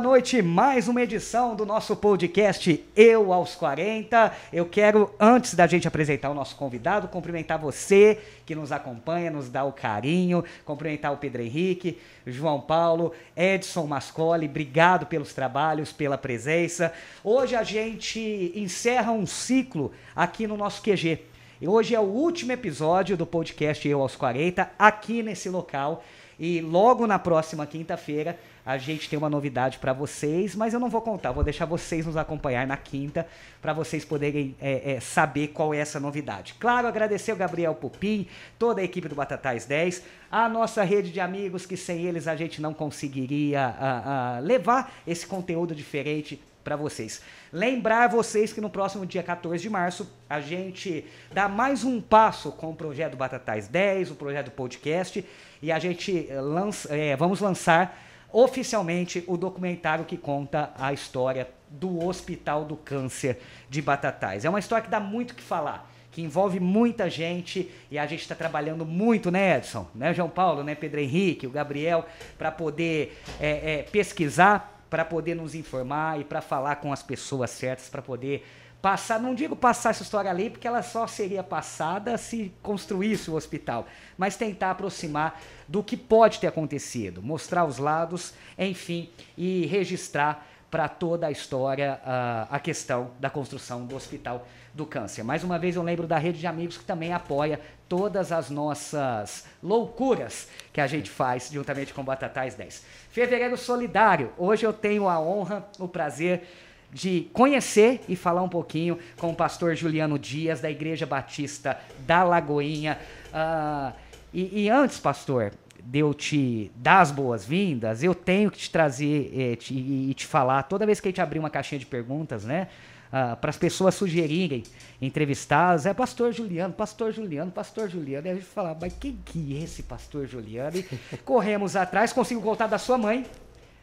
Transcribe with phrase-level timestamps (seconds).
[0.00, 4.32] noite, mais uma edição do nosso podcast Eu aos 40.
[4.50, 9.50] Eu quero, antes da gente apresentar o nosso convidado, cumprimentar você que nos acompanha, nos
[9.50, 16.16] dá o carinho, cumprimentar o Pedro Henrique, João Paulo, Edson Mascoli, obrigado pelos trabalhos, pela
[16.16, 16.92] presença.
[17.22, 21.20] Hoje a gente encerra um ciclo aqui no nosso QG.
[21.62, 26.02] Hoje é o último episódio do podcast Eu aos 40, aqui nesse local.
[26.38, 28.38] E logo na próxima quinta-feira
[28.70, 32.06] a gente tem uma novidade para vocês, mas eu não vou contar, vou deixar vocês
[32.06, 33.26] nos acompanhar na quinta
[33.60, 36.54] para vocês poderem é, é, saber qual é essa novidade.
[36.54, 38.28] Claro, agradecer o Gabriel Pupim,
[38.60, 42.36] toda a equipe do Batatais 10, a nossa rede de amigos que sem eles a
[42.36, 47.20] gente não conseguiria a, a levar esse conteúdo diferente para vocês.
[47.52, 52.52] Lembrar vocês que no próximo dia 14 de março a gente dá mais um passo
[52.52, 55.26] com o projeto Batatais 10, o projeto podcast,
[55.60, 62.04] e a gente lança, é, vamos lançar oficialmente o documentário que conta a história do
[62.04, 64.44] Hospital do Câncer de Batatais.
[64.44, 68.06] É uma história que dá muito o que falar, que envolve muita gente e a
[68.06, 69.86] gente está trabalhando muito, né, Edson?
[69.94, 75.36] Né, João Paulo, né, Pedro Henrique, o Gabriel, para poder é, é, pesquisar, para poder
[75.36, 78.44] nos informar e para falar com as pessoas certas, para poder
[78.80, 83.34] passar, não digo passar essa história ali, porque ela só seria passada se construísse o
[83.34, 83.86] hospital,
[84.16, 90.88] mas tentar aproximar do que pode ter acontecido, mostrar os lados, enfim, e registrar para
[90.88, 95.24] toda a história uh, a questão da construção do Hospital do Câncer.
[95.24, 99.46] Mais uma vez eu lembro da rede de amigos que também apoia todas as nossas
[99.60, 102.84] loucuras que a gente faz juntamente com Batatais 10.
[103.10, 104.32] Fevereiro Solidário.
[104.38, 106.44] Hoje eu tenho a honra, o prazer
[106.92, 112.22] de conhecer e falar um pouquinho com o pastor Juliano Dias, da Igreja Batista da
[112.22, 112.98] Lagoinha.
[113.28, 113.92] Uh,
[114.32, 115.52] e, e, antes, pastor,
[115.82, 120.26] de eu te dar as boas-vindas, eu tenho que te trazer eh, te, e te
[120.26, 122.68] falar, toda vez que a gente abrir uma caixinha de perguntas, né?
[123.08, 124.62] Uh, para as pessoas sugerirem
[125.02, 128.28] entrevistados, é pastor Juliano, pastor Juliano, pastor Juliano.
[128.28, 130.76] E a gente fala, mas quem que é esse pastor Juliano?
[130.76, 130.84] E
[131.24, 133.26] corremos atrás, consigo contar da sua mãe,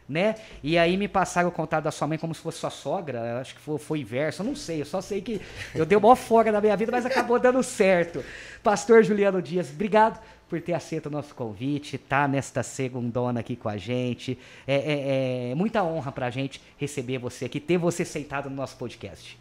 [0.08, 0.36] né?
[0.62, 3.54] E aí me passaram o contato da sua mãe como se fosse sua sogra, acho
[3.54, 5.40] que foi, foi inverso, eu não sei, eu só sei que
[5.74, 8.24] eu dei uma folga na minha vida, mas acabou dando certo.
[8.62, 13.68] Pastor Juliano Dias, obrigado por ter aceito o nosso convite, tá nesta segundona aqui com
[13.68, 14.38] a gente.
[14.66, 18.76] É, é, é muita honra pra gente receber você aqui, ter você sentado no nosso
[18.76, 19.38] podcast.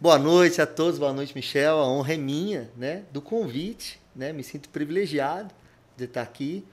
[0.00, 1.78] Boa noite a todos, boa noite, Michel.
[1.78, 4.32] A honra é minha, né, do convite, né?
[4.32, 5.52] Me sinto privilegiado
[5.96, 6.64] de estar aqui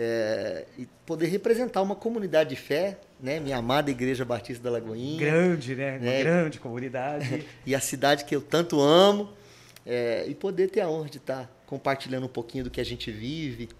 [0.00, 3.40] é, e poder representar uma comunidade de fé, né?
[3.40, 5.18] Minha amada Igreja Batista da Lagoinha.
[5.18, 5.98] Grande, né?
[5.98, 6.22] né?
[6.22, 7.44] Grande comunidade.
[7.66, 9.36] e a cidade que eu tanto amo.
[9.84, 13.10] É, e poder ter a honra de estar compartilhando um pouquinho do que a gente
[13.10, 13.70] vive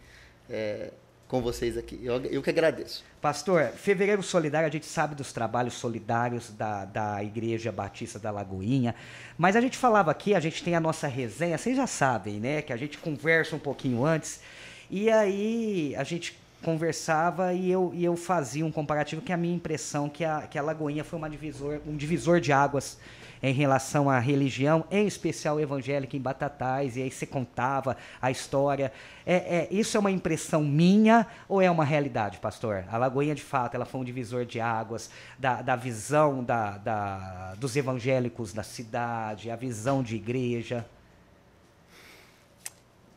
[0.49, 0.91] é,
[1.29, 2.00] com vocês aqui.
[2.03, 3.05] Eu, eu que agradeço.
[3.20, 8.94] Pastor, Fevereiro Solidário, a gente sabe dos trabalhos solidários da, da Igreja Batista da Lagoinha,
[9.37, 12.62] mas a gente falava aqui, a gente tem a nossa resenha, vocês já sabem, né?
[12.62, 14.41] Que a gente conversa um pouquinho antes.
[14.90, 19.55] E aí a gente conversava e eu, e eu fazia um comparativo que a minha
[19.55, 22.99] impressão que a, que a Lagoinha foi uma divisor, um divisor de águas
[23.43, 28.93] em relação à religião, em especial evangélica em Batatais, e aí você contava a história.
[29.25, 32.84] É, é, isso é uma impressão minha ou é uma realidade, pastor?
[32.91, 37.55] A Lagoinha, de fato, ela foi um divisor de águas da, da visão da, da,
[37.56, 40.84] dos evangélicos da cidade, a visão de igreja.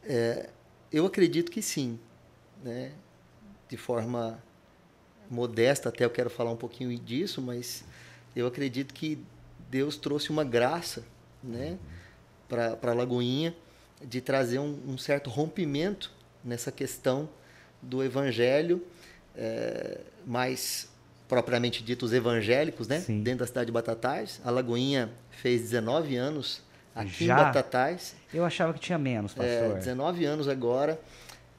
[0.03, 0.49] É,
[0.91, 1.99] eu acredito que sim,
[2.63, 2.91] né?
[3.69, 4.41] De forma
[5.29, 7.85] modesta, até eu quero falar um pouquinho disso, mas
[8.35, 9.17] eu acredito que
[9.69, 11.05] Deus trouxe uma graça,
[11.41, 11.77] né,
[12.49, 13.55] para a Lagoinha
[14.03, 16.11] de trazer um, um, certo rompimento
[16.43, 17.29] nessa questão
[17.81, 18.85] do evangelho,
[19.35, 20.89] é, mais
[21.27, 23.23] propriamente dito os evangélicos, né, Sim.
[23.23, 24.41] dentro da cidade de Batatais.
[24.43, 26.61] A Lagoinha fez 19 anos
[26.95, 27.33] aqui Já?
[27.33, 28.15] em Batatais.
[28.33, 29.77] Eu achava que tinha menos, pastor.
[29.77, 30.99] É, 19 anos agora,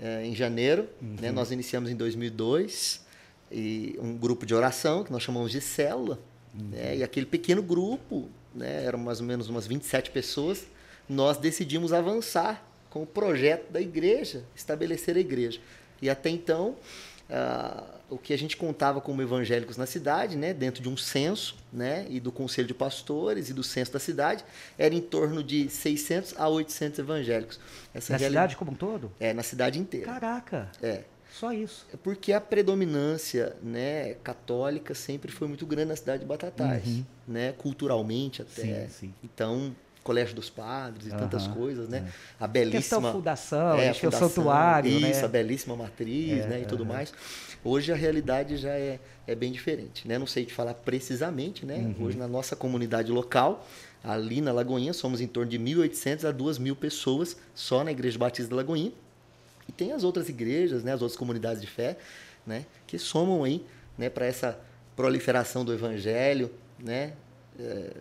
[0.01, 0.89] é, em janeiro.
[1.01, 1.09] Né?
[1.09, 1.17] Uhum.
[1.21, 1.33] Né?
[1.33, 3.05] Nós iniciamos em 2002
[3.51, 6.19] e um grupo de oração que nós chamamos de célula.
[6.55, 6.69] Uhum.
[6.71, 6.97] Né?
[6.99, 8.85] E aquele pequeno grupo, né?
[8.85, 10.67] eram mais ou menos umas 27 pessoas,
[11.09, 15.61] nós decidimos avançar com o projeto da igreja, estabelecer a igreja.
[16.01, 16.77] E até então,
[17.31, 21.57] uh, o que a gente contava como evangélicos na cidade, né, dentro de um censo,
[21.73, 24.45] né, e do conselho de pastores e do censo da cidade,
[24.77, 27.59] era em torno de 600 a 800 evangélicos.
[27.95, 29.11] Essa na cidade como um todo?
[29.19, 30.07] É, na cidade inteira.
[30.07, 30.71] Caraca.
[30.83, 31.05] É.
[31.33, 31.87] Só isso.
[31.93, 37.05] É porque a predominância, né, católica sempre foi muito grande na cidade de Batatais, uhum.
[37.27, 38.87] né, culturalmente até.
[38.87, 39.15] Sim, sim.
[39.25, 42.05] Então, Colégio dos Padres e tantas Aham, coisas, né?
[42.07, 42.45] é.
[42.45, 45.25] A belíssima Questão fundação, é, a fundação, santuário, isso, né?
[45.25, 47.13] a belíssima matriz, É, né, e tudo mais.
[47.65, 50.19] Hoje a realidade já é, é bem diferente, né?
[50.19, 51.77] Não sei te falar precisamente, né?
[51.77, 52.07] Uhum.
[52.07, 53.65] Hoje na nossa comunidade local,
[54.03, 58.51] ali na Lagoinha, somos em torno de 1.800 a 2.000 pessoas só na Igreja Batista
[58.51, 58.93] da Lagoinha.
[59.69, 61.97] E tem as outras igrejas, né, as outras comunidades de fé,
[62.45, 63.65] né, que somam aí,
[63.97, 64.59] né, para essa
[64.97, 66.51] proliferação do evangelho,
[66.83, 67.13] né,
[67.61, 67.93] é,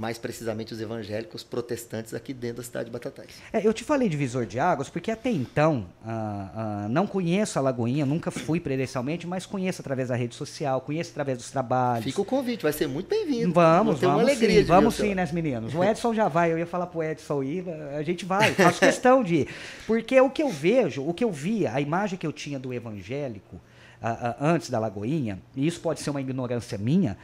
[0.00, 3.28] mais precisamente os evangélicos protestantes aqui dentro da cidade de Batatais.
[3.52, 7.58] É, eu te falei de Visor de Águas porque até então ah, ah, não conheço
[7.58, 12.06] a Lagoinha, nunca fui presencialmente, mas conheço através da rede social, conheço através dos trabalhos.
[12.06, 13.52] Fica o convite, vai ser muito bem-vindo.
[13.52, 15.74] Vamos, vamos uma alegria sim, vamos sim, né, meninos?
[15.74, 17.64] O Edson já vai, eu ia falar pro Edson ir,
[17.94, 19.48] a gente vai, faço questão de ir.
[19.86, 22.72] Porque o que eu vejo, o que eu via, a imagem que eu tinha do
[22.72, 23.60] evangélico
[24.00, 27.18] ah, antes da Lagoinha, e isso pode ser uma ignorância minha,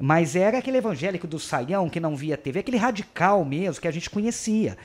[0.00, 3.90] mas era aquele evangélico do saião que não via TV, aquele radical mesmo que a
[3.90, 4.78] gente conhecia.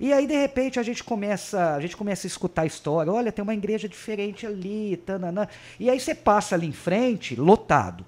[0.00, 3.12] E aí, de repente, a gente começa, a gente começa a escutar a história.
[3.12, 5.46] Olha, tem uma igreja diferente ali, tananã.
[5.78, 8.04] E aí você passa ali em frente, lotado.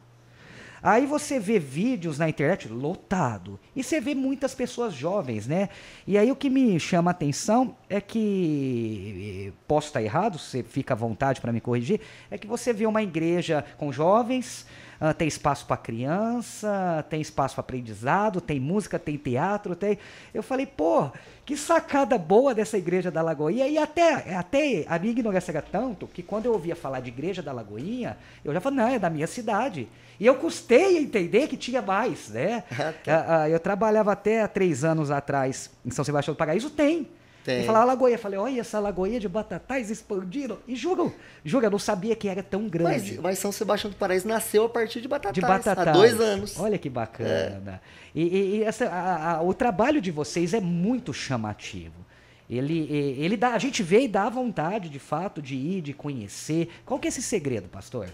[0.82, 3.60] Aí você vê vídeos na internet lotado.
[3.76, 5.68] E você vê muitas pessoas jovens, né?
[6.06, 9.52] E aí o que me chama a atenção é que.
[9.66, 12.00] Posso estar errado, você fica à vontade para me corrigir.
[12.30, 14.66] É que você vê uma igreja com jovens,
[15.04, 19.98] ah, tem espaço para criança, tem espaço para aprendizado, tem música, tem teatro, tem.
[20.32, 21.10] Eu falei, pô,
[21.44, 23.68] que sacada boa dessa igreja da Lagoinha.
[23.68, 27.42] E até, até a minha ignorância era tanto que quando eu ouvia falar de igreja
[27.42, 29.86] da Lagoinha, eu já falei, não, é da minha cidade.
[30.18, 32.64] E eu custei a entender que tinha mais, né?
[33.06, 37.06] Ah, ah, eu trabalhava até há três anos atrás em São Sebastião do Paraíso, tem.
[37.44, 37.58] Tem.
[37.60, 40.58] Eu falava Lagoinha, falei, olha essa Lagoinha de Batatais expandindo.
[40.66, 41.14] E juro,
[41.44, 43.20] juro, eu não sabia que era tão Mas, grande.
[43.22, 45.88] mas São Sebastião do Paraíso nasceu a partir de Batatais, De Batatais.
[45.88, 46.58] há dois anos.
[46.58, 47.82] Olha que bacana.
[48.14, 52.02] E, e- e essa, a- a- o trabalho de vocês é muito chamativo.
[52.48, 55.92] Ele, e- ele dá, a gente vê e dá vontade, de fato, de ir, de
[55.92, 56.70] conhecer.
[56.86, 58.08] Qual que é esse segredo, pastor?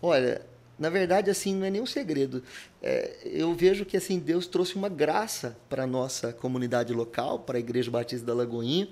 [0.00, 0.40] Olha,
[0.78, 2.42] na verdade, assim, não é nenhum segredo.
[2.82, 7.56] É, eu vejo que assim Deus trouxe uma graça para a nossa comunidade local, para
[7.56, 8.88] a Igreja Batista da Lagoinha,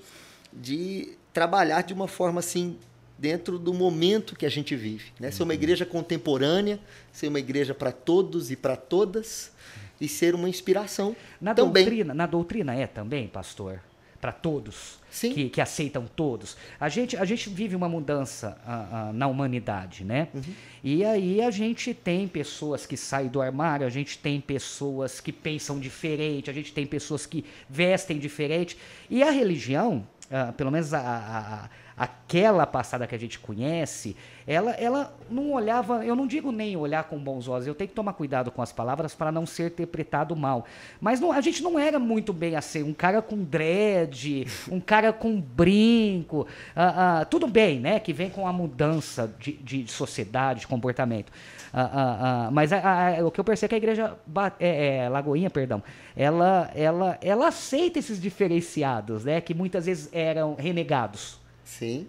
[0.53, 2.77] de trabalhar de uma forma assim
[3.19, 5.31] dentro do momento que a gente vive, né?
[5.31, 6.81] Ser uma igreja contemporânea,
[7.12, 9.53] ser uma igreja para todos e para todas
[10.01, 11.85] e ser uma inspiração Na também.
[11.85, 13.81] doutrina, na doutrina é também, pastor,
[14.23, 15.35] para todos Sim.
[15.35, 16.57] Que, que aceitam todos.
[16.81, 20.29] A gente, a gente vive uma mudança ah, ah, na humanidade, né?
[20.33, 20.41] Uhum.
[20.83, 25.31] E aí a gente tem pessoas que saem do armário, a gente tem pessoas que
[25.31, 28.79] pensam diferente, a gente tem pessoas que vestem diferente.
[29.11, 34.16] E a religião, ah, pelo menos a, a- a- aquela passada que a gente conhece,
[34.46, 37.94] ela, ela não olhava, eu não digo nem olhar com bons olhos, eu tenho que
[37.94, 40.64] tomar cuidado com as palavras para não ser interpretado mal.
[41.00, 45.12] Mas não- a gente não era muito bem assim, um cara com dread, um cara
[45.12, 50.61] com brinco, ah, ah, tudo bem, né, que vem com a mudança de, de sociedade,
[50.61, 51.30] de comportamento.
[51.75, 54.16] Ah, mas a- a- o que eu percebo é que a igreja
[54.61, 55.82] é, é, Lagoinha, perdão,
[56.16, 61.40] ela, ela, ela aceita esses diferenciados, né, que muitas vezes eram renegados.
[61.64, 62.07] Sim.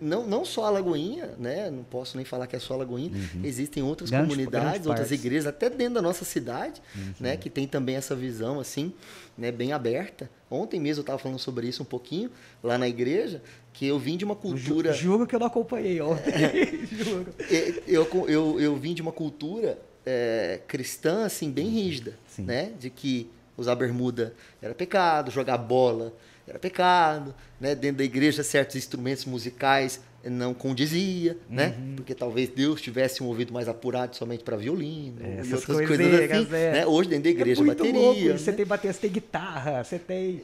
[0.00, 1.70] Não, não só a Lagoinha, né?
[1.70, 3.10] Não posso nem falar que é só a Lagoinha.
[3.44, 5.24] Existem outras Grande- comunidades, grande outras partes.
[5.24, 6.80] igrejas, até dentro da nossa cidade,
[7.20, 7.36] né?
[7.36, 8.94] Que tem também essa visão, assim,
[9.36, 9.52] né?
[9.52, 10.30] Bem aberta.
[10.50, 12.30] Ontem mesmo eu estava falando sobre isso um pouquinho,
[12.62, 13.42] lá na igreja,
[13.74, 14.90] que eu vim de uma cultura...
[14.94, 16.32] Ju- Juro que eu não acompanhei ontem.
[16.90, 17.26] Juro.
[17.50, 22.44] É, eu, eu, eu vim de uma cultura é, cristã, assim, bem rígida, Sim.
[22.44, 22.72] né?
[22.80, 26.14] De que usar bermuda era pecado, jogar bola
[26.50, 27.74] era pecado, né?
[27.74, 31.74] Dentro da igreja, certos instrumentos musicais não condizia, né?
[31.78, 31.96] Uhum.
[31.96, 35.76] Porque talvez Deus tivesse um ouvido mais apurado somente para violino É, e essas outras
[35.78, 36.72] coisas coiseiras, assim, é.
[36.72, 36.86] né?
[36.86, 38.36] Hoje dentro da igreja, é bateria, louco né?
[38.36, 40.42] Você tem bateria, você tem guitarra, você tem...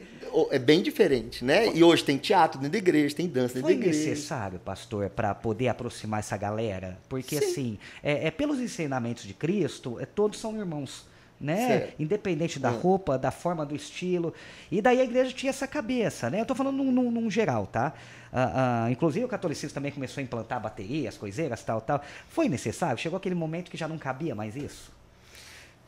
[0.49, 1.71] é bem diferente, né?
[1.75, 4.09] E hoje tem teatro dentro da igreja, tem dança dentro Foi da igreja.
[4.09, 6.97] necessário, pastor, para poder aproximar essa galera?
[7.07, 7.45] Porque, Sim.
[7.45, 11.05] assim, é, é pelos ensinamentos de Cristo, é, todos são irmãos.
[11.39, 11.67] Né?
[11.67, 12.01] Certo.
[12.01, 12.71] Independente da Ah.
[12.71, 14.33] roupa, da forma do estilo.
[14.71, 16.41] E daí a igreja tinha essa cabeça, né?
[16.41, 17.93] Eu tô falando num, num- num geral, tá?
[18.33, 22.01] Ah, ah, inclusive o catolicismo também começou a implantar baterias, coiseiras, tal, tal.
[22.29, 22.97] Foi necessário?
[22.97, 24.91] Chegou aquele momento que já não cabia mais isso?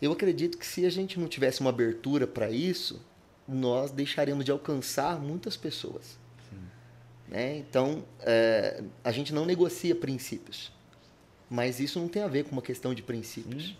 [0.01, 3.01] Eu acredito que se a gente não tivesse uma abertura para isso,
[3.48, 6.18] nós deixaríamos de alcançar muitas pessoas.
[7.27, 7.58] Né?
[7.58, 10.72] Então, é, a gente não negocia princípios.
[11.50, 13.75] Mas isso não tem a ver com uma questão de princípios.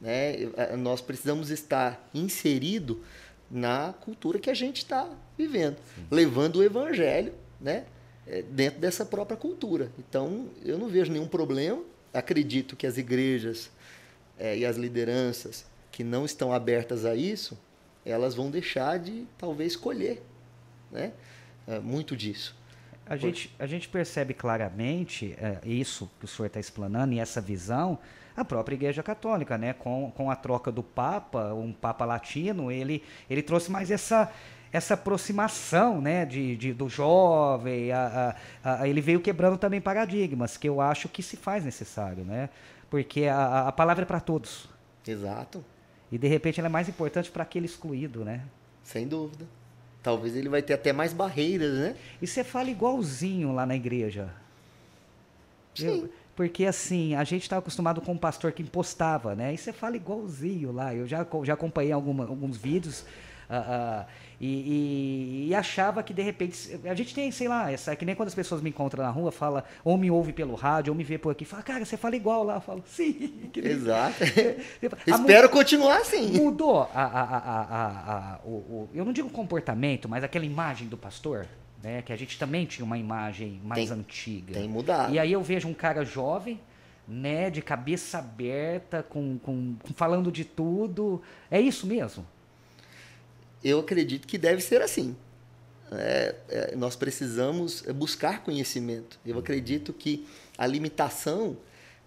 [0.00, 0.36] Né?
[0.78, 3.02] Nós precisamos estar inserido
[3.50, 5.76] na cultura que a gente está vivendo,
[6.10, 7.84] levando o evangelho né?
[8.26, 9.90] eh, dentro dessa própria cultura.
[9.98, 11.82] Então, eu não vejo nenhum problema.
[12.12, 13.70] Acredito que as igrejas
[14.38, 17.56] eh, e as lideranças que não estão abertas a isso,
[18.04, 20.20] elas vão deixar de talvez colher
[20.94, 21.12] né?
[21.66, 22.54] É, muito disso.
[23.06, 27.40] A gente, a gente percebe claramente é, isso que o senhor está explanando e essa
[27.40, 27.98] visão,
[28.34, 29.74] a própria Igreja Católica, né?
[29.74, 34.32] Com, com a troca do Papa, um Papa latino, ele, ele trouxe mais essa,
[34.72, 40.56] essa aproximação né, de, de do jovem, a, a, a, ele veio quebrando também paradigmas,
[40.56, 42.48] que eu acho que se faz necessário, né?
[42.88, 44.68] Porque a, a palavra é para todos.
[45.06, 45.64] Exato.
[46.10, 48.42] E de repente ela é mais importante para aquele excluído, né?
[48.82, 49.46] Sem dúvida.
[50.04, 51.96] Talvez ele vai ter até mais barreiras, né?
[52.20, 54.28] E você fala igualzinho lá na igreja.
[55.74, 56.02] Sim.
[56.02, 59.54] Eu, porque assim, a gente estava acostumado com um pastor que impostava, né?
[59.54, 60.94] E você fala igualzinho lá.
[60.94, 63.06] Eu já, já acompanhei alguma, alguns vídeos.
[63.48, 64.06] Uh, uh,
[64.40, 66.78] e, e, e, achava que de repente.
[66.84, 69.10] A gente tem, sei lá, essa, é que nem quando as pessoas me encontram na
[69.10, 71.96] rua, fala, ou me ouve pelo rádio, ou me vê por aqui, fala, cara, você
[71.96, 72.56] fala igual lá.
[72.56, 73.50] Eu falo, sim.
[73.56, 74.16] Exato.
[75.06, 76.32] Espero continuar assim.
[76.32, 81.46] Mudou a, a, a, o, o, eu não digo comportamento, mas aquela imagem do pastor.
[81.82, 84.54] Né, que a gente também tinha uma imagem mais tem, antiga.
[84.54, 85.12] Tem mudado.
[85.12, 86.58] E aí eu vejo um cara jovem,
[87.06, 91.20] né, de cabeça aberta, com, com, com falando de tudo.
[91.50, 92.24] É isso mesmo?
[93.64, 95.16] Eu acredito que deve ser assim.
[95.90, 99.18] É, é, nós precisamos buscar conhecimento.
[99.24, 100.26] Eu acredito que
[100.58, 101.56] a limitação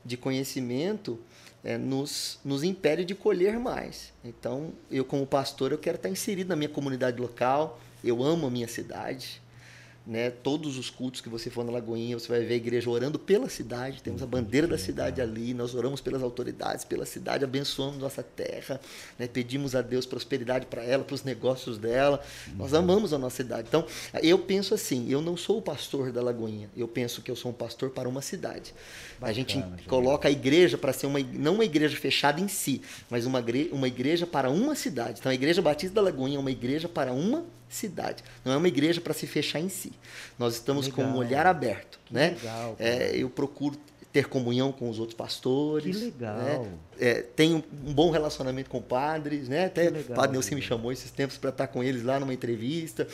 [0.06, 1.20] de conhecimento
[1.64, 4.14] é, nos, nos impede de colher mais.
[4.24, 7.80] Então, eu como pastor, eu quero estar inserido na minha comunidade local.
[8.04, 9.42] Eu amo a minha cidade
[10.08, 10.30] né?
[10.30, 13.50] Todos os cultos que você for na Lagoinha, você vai ver a igreja orando pela
[13.50, 14.02] cidade.
[14.02, 15.54] Temos a bandeira da cidade ali.
[15.54, 18.80] Nós oramos pelas autoridades, pela cidade, abençoamos nossa terra,
[19.20, 19.28] né?
[19.28, 22.24] Pedimos a Deus prosperidade para ela, para os negócios dela.
[22.56, 23.68] Nós amamos a nossa cidade.
[23.68, 23.86] Então,
[24.24, 26.70] eu penso assim, eu não sou o pastor da Lagoinha.
[26.76, 28.74] Eu penso que eu sou um pastor para uma cidade.
[29.20, 32.82] Bacana, a gente coloca a igreja para ser uma não uma igreja fechada em si,
[33.10, 35.20] mas uma igreja, uma igreja para uma cidade.
[35.20, 38.24] Então, a Igreja Batista da Lagoinha é uma igreja para uma cidade.
[38.44, 39.94] Não é uma igreja para se fechar em si.
[40.38, 41.06] Nós estamos legal.
[41.06, 42.30] com um olhar aberto, que né?
[42.30, 43.78] Legal, é, eu procuro
[44.12, 45.98] ter comunhão com os outros pastores.
[45.98, 46.38] Que legal.
[46.38, 46.72] Né?
[47.00, 49.66] É, tenho um bom relacionamento com padres, né?
[49.66, 52.34] Até legal, o padre Nelson me chamou esses tempos para estar com eles lá numa
[52.34, 53.08] entrevista.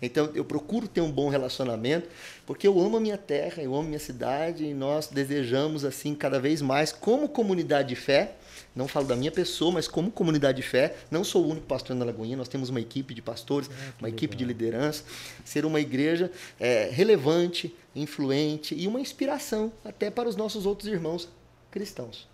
[0.00, 2.08] Então eu procuro ter um bom relacionamento,
[2.46, 6.14] porque eu amo a minha terra, eu amo a minha cidade e nós desejamos assim
[6.14, 8.36] cada vez mais como comunidade de fé
[8.76, 11.96] não falo da minha pessoa, mas como comunidade de fé, não sou o único pastor
[11.96, 15.02] na Lagoinha, nós temos uma equipe de pastores, é, uma equipe de liderança,
[15.44, 16.30] ser uma igreja
[16.60, 21.26] é, relevante, influente e uma inspiração até para os nossos outros irmãos
[21.70, 22.28] cristãos.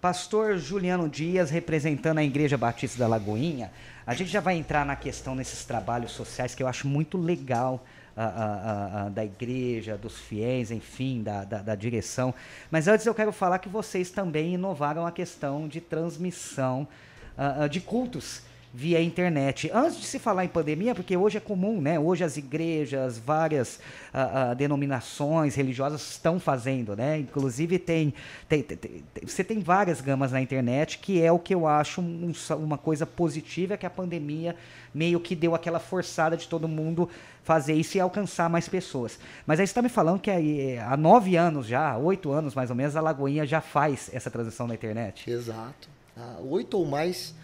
[0.00, 3.70] Pastor Juliano Dias, representando a Igreja Batista da Lagoinha,
[4.06, 7.84] a gente já vai entrar na questão nesses trabalhos sociais que eu acho muito legal
[8.16, 12.34] a, a, da igreja, dos fiéis, enfim, da, da, da, direção.
[12.70, 16.88] Mas antes eu quero falar que vocês também inovaram a questão de transmissão
[17.36, 18.42] uh, de cultos
[18.76, 19.70] via internet.
[19.72, 21.98] Antes de se falar em pandemia, porque hoje é comum, né?
[21.98, 23.76] Hoje as igrejas, várias
[24.12, 27.18] uh, uh, denominações religiosas estão fazendo, né?
[27.18, 28.12] Inclusive tem,
[28.46, 32.02] tem, tem, tem, você tem várias gamas na internet, que é o que eu acho
[32.02, 34.54] um, uma coisa positiva, é que a pandemia
[34.92, 37.08] meio que deu aquela forçada de todo mundo
[37.42, 39.18] fazer isso e alcançar mais pessoas.
[39.46, 42.68] Mas aí você está me falando que aí, há nove anos já, oito anos mais
[42.68, 45.30] ou menos, a Lagoinha já faz essa transição na internet.
[45.30, 45.88] Exato.
[46.14, 47.34] Há oito ou mais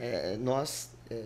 [0.00, 1.22] é, nós é,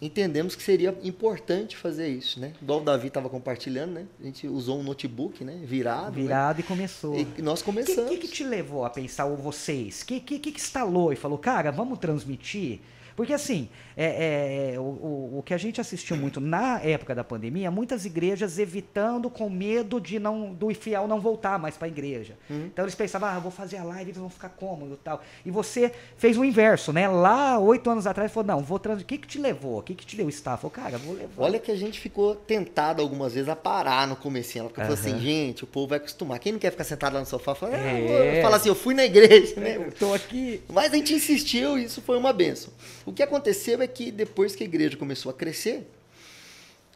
[0.00, 2.52] entendemos que seria importante fazer isso, né?
[2.62, 4.06] Igual o Davi estava compartilhando, né?
[4.20, 5.60] A gente usou um notebook, né?
[5.64, 6.16] Virado.
[6.16, 6.22] Né?
[6.22, 6.64] Virado né?
[6.64, 7.16] e começou.
[7.18, 8.10] E nós começamos.
[8.10, 10.02] O que, que, que, te levou a pensar, ou vocês?
[10.02, 12.80] O que, que, que instalou e falou, cara, vamos transmitir?
[13.18, 17.24] Porque assim, é, é, o, o, o, que a gente assistiu muito na época da
[17.24, 21.88] pandemia, muitas igrejas evitando com medo de não do fiel não voltar mais para a
[21.88, 22.34] igreja.
[22.48, 22.66] Uhum.
[22.66, 25.20] Então eles pensavam, ah, vou fazer a live, eles vão ficar cômodo tal.
[25.44, 27.08] E você fez o inverso, né?
[27.08, 29.02] Lá, oito anos atrás, falou, não, vou trans...
[29.02, 29.80] O que, que te levou?
[29.80, 30.62] O que, que te deu staff?
[30.62, 31.42] Falou, cara, vou levar.
[31.42, 34.56] Olha que a gente ficou tentado algumas vezes a parar no começo.
[34.56, 34.74] Ela uhum.
[34.74, 36.38] falou assim, gente, o povo vai acostumar.
[36.38, 38.38] Quem não quer ficar sentado lá no sofá, fala, é.
[38.38, 39.76] ah, fala assim, eu fui na igreja, né?
[39.76, 40.62] Eu tô aqui.
[40.68, 42.72] Mas a gente insistiu e isso foi uma benção.
[43.08, 45.88] O que aconteceu é que depois que a igreja começou a crescer,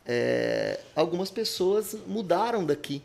[0.04, 3.02] é, algumas pessoas mudaram daqui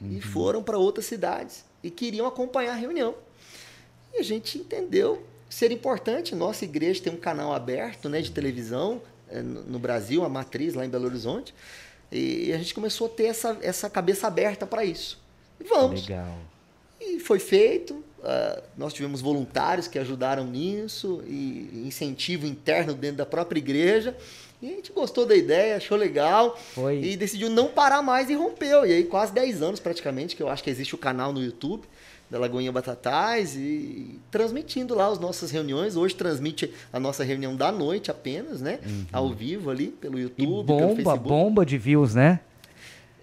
[0.00, 0.16] uhum.
[0.16, 3.14] e foram para outras cidades e queriam acompanhar a reunião.
[4.12, 6.34] E a gente entendeu ser importante.
[6.34, 10.84] Nossa igreja tem um canal aberto né, de televisão é, no Brasil, a matriz lá
[10.84, 11.54] em Belo Horizonte.
[12.10, 15.20] E a gente começou a ter essa, essa cabeça aberta para isso.
[15.58, 16.08] E vamos.
[16.08, 16.38] Legal.
[17.00, 18.03] E foi feito.
[18.24, 24.16] Uh, nós tivemos voluntários que ajudaram nisso, e incentivo interno dentro da própria igreja.
[24.62, 26.58] E a gente gostou da ideia, achou legal.
[26.72, 27.02] Foi.
[27.02, 28.86] E decidiu não parar mais e rompeu.
[28.86, 31.84] E aí, quase 10 anos praticamente, que eu acho que existe o canal no YouTube
[32.30, 35.94] da Lagoinha Batatais e transmitindo lá as nossas reuniões.
[35.94, 38.78] Hoje transmite a nossa reunião da noite apenas, né?
[38.86, 39.06] Uhum.
[39.12, 41.28] Ao vivo ali pelo YouTube, e bomba, pelo Facebook.
[41.28, 42.40] bomba de views, né?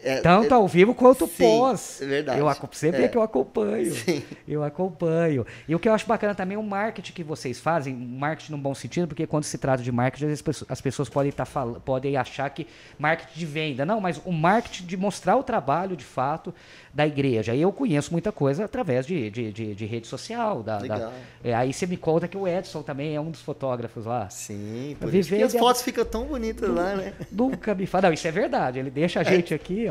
[0.03, 2.01] É, Tanto é, ao vivo quanto sim, pós.
[2.01, 2.39] É verdade.
[2.39, 2.48] Eu,
[2.91, 3.08] vê é.
[3.08, 3.93] que eu acompanho.
[3.93, 4.24] Sim.
[4.48, 5.46] Eu acompanho.
[5.67, 8.58] E o que eu acho bacana também é o marketing que vocês fazem, marketing no
[8.58, 11.46] bom sentido, porque quando se trata de marketing, as pessoas, as pessoas podem, tá
[11.86, 12.67] podem achar que
[12.98, 13.86] marketing de venda.
[13.86, 16.53] Não, mas o marketing de mostrar o trabalho de fato
[16.93, 17.53] da igreja.
[17.53, 20.62] E eu conheço muita coisa através de, de, de, de rede social.
[20.62, 21.12] Da, da
[21.43, 24.29] é, aí você me conta que o Edson também é um dos fotógrafos lá.
[24.29, 27.14] Sim, por isso que as fotos ficam tão bonitas lá, né?
[27.31, 28.07] Nunca me fala.
[28.07, 28.79] Não, isso é verdade.
[28.79, 29.91] Ele deixa a gente aqui, ó.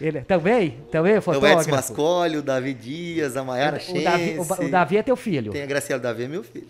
[0.00, 0.78] Ele, também?
[0.90, 1.56] Também é fotógrafo?
[1.56, 5.02] O Edson Mascoli, o Davi Dias, a Mayara o, o, Davi, o, o Davi é
[5.02, 5.52] teu filho?
[5.52, 6.68] Tem a Graciela Davi, é meu filho.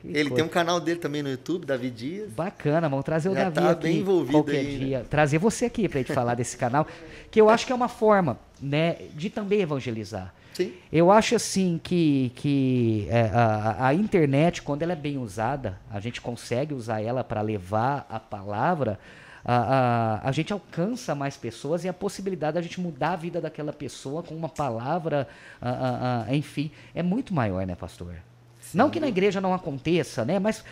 [0.00, 0.34] Que ele coisa.
[0.34, 2.32] tem um canal dele também no YouTube, Davi Dias.
[2.32, 4.98] Bacana, vamos trazer o Já Davi tá aqui bem envolvido qualquer aí, dia.
[4.98, 5.04] Né?
[5.08, 6.84] Trazer você aqui para gente falar desse canal,
[7.30, 10.34] que eu acho que é uma forma, né, de também evangelizar.
[10.54, 10.72] Sim.
[10.92, 16.00] Eu acho assim que, que é, a, a internet, quando ela é bem usada, a
[16.00, 18.98] gente consegue usar ela para levar a palavra
[19.44, 23.40] a, a, a gente alcança mais pessoas e a possibilidade da gente mudar a vida
[23.40, 25.28] daquela pessoa com uma palavra,
[25.60, 28.16] a, a, enfim, é muito maior, né, pastor?
[28.60, 28.78] Sim.
[28.78, 30.38] Não que na igreja não aconteça, né?
[30.38, 30.64] Mas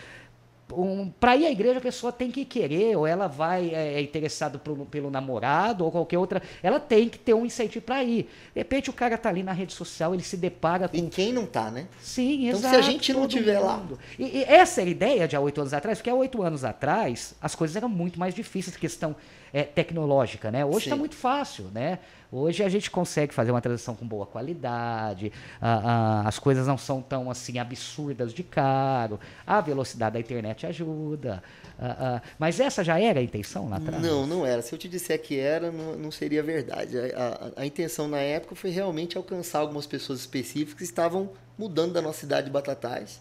[0.72, 4.00] um, para ir à igreja a pessoa tem que querer, ou ela vai é, é
[4.00, 8.28] interessado pelo, pelo namorado ou qualquer outra, ela tem que ter um incentivo para ir.
[8.54, 10.96] De repente o cara tá ali na rede social, ele se depara com.
[10.96, 11.86] E quem não tá, né?
[12.00, 12.74] Sim, então, exato.
[12.74, 13.84] se a gente não tiver lá.
[14.18, 16.64] E, e, essa era a ideia de há oito anos atrás, porque há oito anos
[16.64, 19.16] atrás as coisas eram muito mais difíceis, questão
[19.52, 20.64] é, tecnológica, né?
[20.64, 21.98] Hoje está muito fácil, né?
[22.32, 25.32] Hoje a gente consegue fazer uma transição com boa qualidade,
[26.24, 31.42] as coisas não são tão assim absurdas de caro, a velocidade da internet ajuda.
[32.38, 34.00] mas essa já era a intenção lá atrás?
[34.00, 34.62] Não, não era.
[34.62, 36.96] Se eu te disser que era, não, não seria verdade.
[36.98, 41.92] A, a, a, intenção na época foi realmente alcançar algumas pessoas específicas que estavam mudando
[41.92, 43.20] da nossa cidade de Batatais.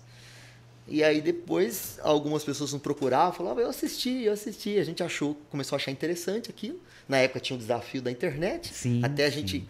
[0.89, 4.77] E aí depois algumas pessoas nos procuravam, falavam, eu assisti, eu assisti.
[4.77, 6.79] A gente achou, começou a achar interessante aquilo.
[7.07, 8.73] Na época tinha o desafio da internet.
[8.73, 9.67] Sim, até a gente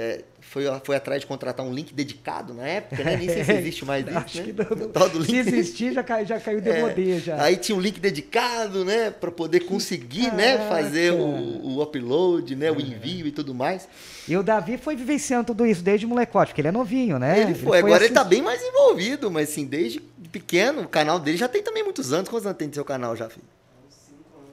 [0.00, 3.16] é, foi, foi atrás de contratar um link dedicado na época, né?
[3.16, 4.54] Nem sei se existe mais isso, Acho né?
[4.54, 5.26] Que não, link.
[5.26, 7.42] Se existir, já, cai, já caiu de é, já.
[7.42, 9.10] Aí tinha um link dedicado, né?
[9.10, 10.68] Para poder conseguir, né?
[10.68, 12.70] Fazer o, o upload, né?
[12.70, 13.88] O envio e tudo mais.
[14.28, 17.40] E o Davi foi vivenciando tudo isso desde molecote, porque ele é novinho, né?
[17.40, 17.54] Ele foi.
[17.54, 19.98] Ele foi Agora ele tá bem mais envolvido, mas assim, desde
[20.30, 22.28] pequeno, o canal dele já tem também muitos anos.
[22.28, 23.57] Quantos anos tem seu canal já, filho?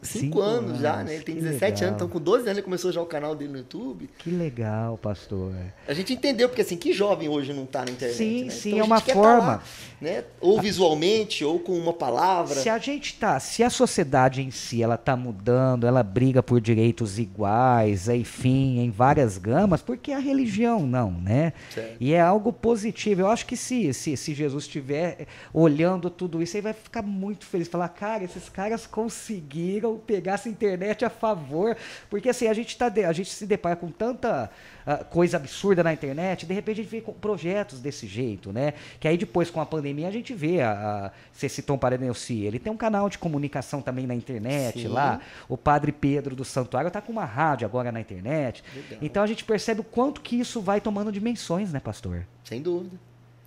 [0.05, 1.15] Cinco, Cinco anos, anos, já, né?
[1.15, 1.87] Ele tem 17 legal.
[1.87, 4.09] anos, então com 12 anos ele começou já o canal dele no YouTube.
[4.17, 5.53] Que legal, pastor.
[5.87, 8.49] A gente entendeu, porque assim, que jovem hoje não está na internet, Sim, né?
[8.51, 9.47] sim, então, é uma tá forma.
[9.47, 9.63] Lá,
[9.99, 10.23] né?
[10.39, 12.55] Ou visualmente, ou com uma palavra.
[12.55, 16.61] Se a gente tá, se a sociedade em si, ela tá mudando, ela briga por
[16.61, 21.53] direitos iguais, enfim, em várias gamas, porque a religião não, né?
[21.73, 21.97] Certo.
[21.99, 23.21] E é algo positivo.
[23.21, 27.45] Eu acho que se, se, se Jesus estiver olhando tudo isso, ele vai ficar muito
[27.45, 27.67] feliz.
[27.67, 31.75] Falar, cara, esses caras conseguiram pegar essa internet a favor,
[32.09, 34.49] porque assim, a gente, tá de, a gente se depara com tanta
[34.85, 38.73] uh, coisa absurda na internet, de repente a gente vê com projetos desse jeito, né?
[38.99, 42.03] Que aí depois com a pandemia a gente vê, a, a, você citou o Padre
[42.03, 44.87] Nelci, ele tem um canal de comunicação também na internet Sim.
[44.87, 48.99] lá, o Padre Pedro do Santuário está com uma rádio agora na internet, Legal.
[49.01, 52.25] então a gente percebe o quanto que isso vai tomando dimensões, né, pastor?
[52.43, 52.97] Sem dúvida.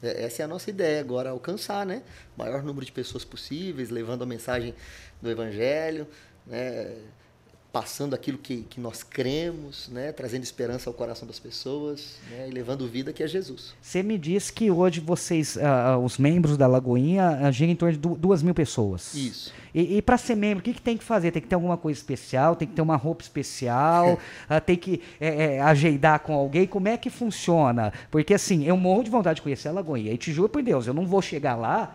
[0.03, 2.03] É, essa é a nossa ideia agora, alcançar né?
[2.37, 4.75] o maior número de pessoas possíveis, levando a mensagem
[5.21, 6.07] do Evangelho,
[6.49, 6.93] né,
[7.73, 12.51] passando aquilo que, que nós cremos, né, trazendo esperança ao coração das pessoas né, e
[12.51, 13.75] levando vida que é Jesus.
[13.81, 17.93] Você me diz que hoje vocês, uh, os membros da Lagoinha, uh, giram em torno
[17.93, 19.15] de duas mil pessoas.
[19.15, 19.53] Isso.
[19.75, 21.31] E, e para ser membro, o que, que, tem que fazer?
[21.31, 22.57] Tem que ter alguma coisa especial?
[22.57, 24.15] Tem que ter uma roupa especial?
[24.15, 26.67] uh, tem que é, é, agendar com alguém?
[26.67, 27.93] Como é que funciona?
[28.11, 30.13] Porque assim, eu morro de vontade de conhecer a Lagoinha.
[30.13, 31.95] E te juro por Deus, eu não vou chegar lá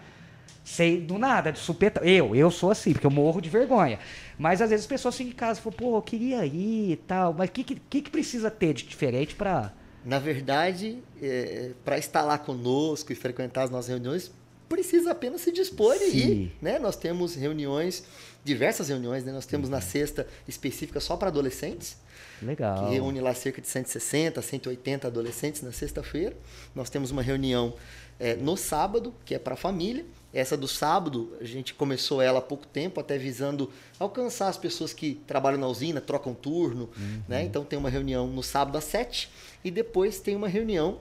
[0.64, 2.04] sei do nada, de supetão.
[2.04, 4.00] Eu, eu sou assim, porque eu morro de vergonha.
[4.38, 6.96] Mas às vezes as pessoas ficam em casa e falam, pô, eu queria ir e
[6.96, 7.34] tal.
[7.34, 9.74] Mas o que, que, que precisa ter de diferente para.
[10.06, 14.32] Na verdade, é, para estar lá conosco e frequentar as nossas reuniões,
[14.68, 16.52] precisa apenas se dispor e ir.
[16.62, 16.80] Né?
[16.80, 18.04] Nós temos reuniões,
[18.44, 19.32] diversas reuniões, né?
[19.32, 21.98] nós temos na sexta específica só para adolescentes.
[22.42, 22.88] Legal.
[22.88, 26.36] Que reúne lá cerca de 160, 180 adolescentes na sexta-feira.
[26.76, 27.76] Nós temos uma reunião
[28.20, 30.06] é, no sábado, que é para a família.
[30.34, 34.92] Essa do sábado, a gente começou ela há pouco tempo, até visando alcançar as pessoas
[34.92, 36.90] que trabalham na usina, trocam turno.
[36.98, 37.22] Uhum.
[37.28, 37.44] Né?
[37.44, 39.30] Então tem uma reunião no sábado às 7
[39.64, 40.98] e depois tem uma reunião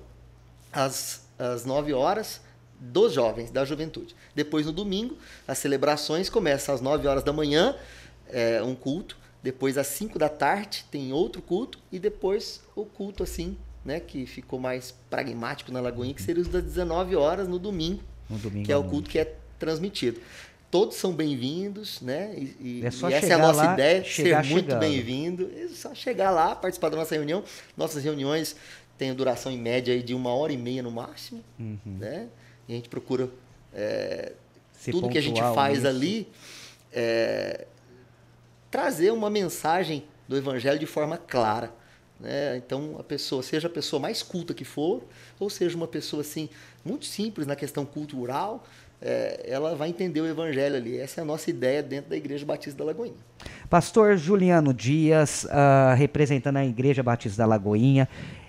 [0.71, 2.43] às, às 9 horas
[2.79, 4.15] dos jovens, da juventude.
[4.35, 5.17] Depois no domingo,
[5.49, 7.75] as celebrações começam às 9 horas da manhã,
[8.29, 9.17] é, um culto.
[9.43, 14.27] Depois às 5 da tarde tem outro culto e depois o culto assim né, que
[14.27, 18.67] ficou mais pragmático na Lagoinha, que seria os das 19 horas no domingo, No domingo
[18.67, 20.21] que é o culto que é transmitido.
[20.71, 22.35] Todos são bem-vindos, né?
[22.37, 25.51] E, e- É e essa é a nossa lá, ideia, ser muito bem-vindo.
[25.55, 27.45] É só chegar lá, participar da nossa reunião.
[27.77, 28.57] Nossas reuniões
[28.97, 31.79] têm duração em média de uma hora e meia no máximo, Uhum.
[31.85, 32.29] né?
[32.69, 33.29] E a gente procura
[33.75, 34.33] é,
[34.91, 36.27] tudo que a gente faz ali
[36.91, 37.67] é,
[38.71, 41.73] trazer uma mensagem do evangelho de forma clara.
[42.19, 42.57] Né?
[42.57, 45.03] Então, a pessoa, seja a pessoa mais culta que for,
[45.41, 46.49] ou seja uma pessoa assim
[46.85, 48.65] muito simples na questão cultural,
[49.01, 50.99] é, ela vai entender o evangelho ali.
[50.99, 53.17] Essa é a nossa ideia dentro da Igreja Batista da Lagoinha.
[53.69, 58.09] Pastor Juliano Dias, ah, representando a Igreja Batista da Lagoinha.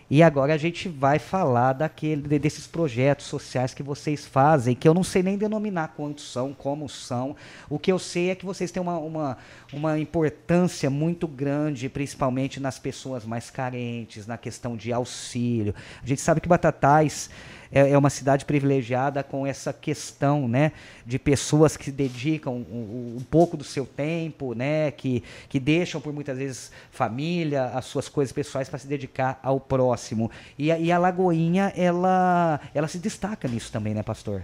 [0.10, 4.88] E agora a gente vai falar daquele, de- desses projetos sociais que vocês fazem, que
[4.88, 7.36] eu não sei nem denominar quantos são, como são.
[7.67, 9.38] O que eu sei é que vocês têm uma, uma,
[9.72, 15.74] uma importância muito grande, principalmente nas pessoas mais carentes, na questão de auxílio.
[16.04, 17.32] A gente sabe que Batatais
[17.74, 20.72] é, é uma cidade privilegiada com essa questão, né,
[21.06, 26.14] de pessoas que dedicam um, um pouco do seu tempo, né, que, que deixam por
[26.14, 30.30] muitas vezes família, as suas coisas pessoais para se dedicar ao próximo.
[30.58, 34.44] E, a- e a Lagoinha, ela, ela se destaca nisso também, né, pastor?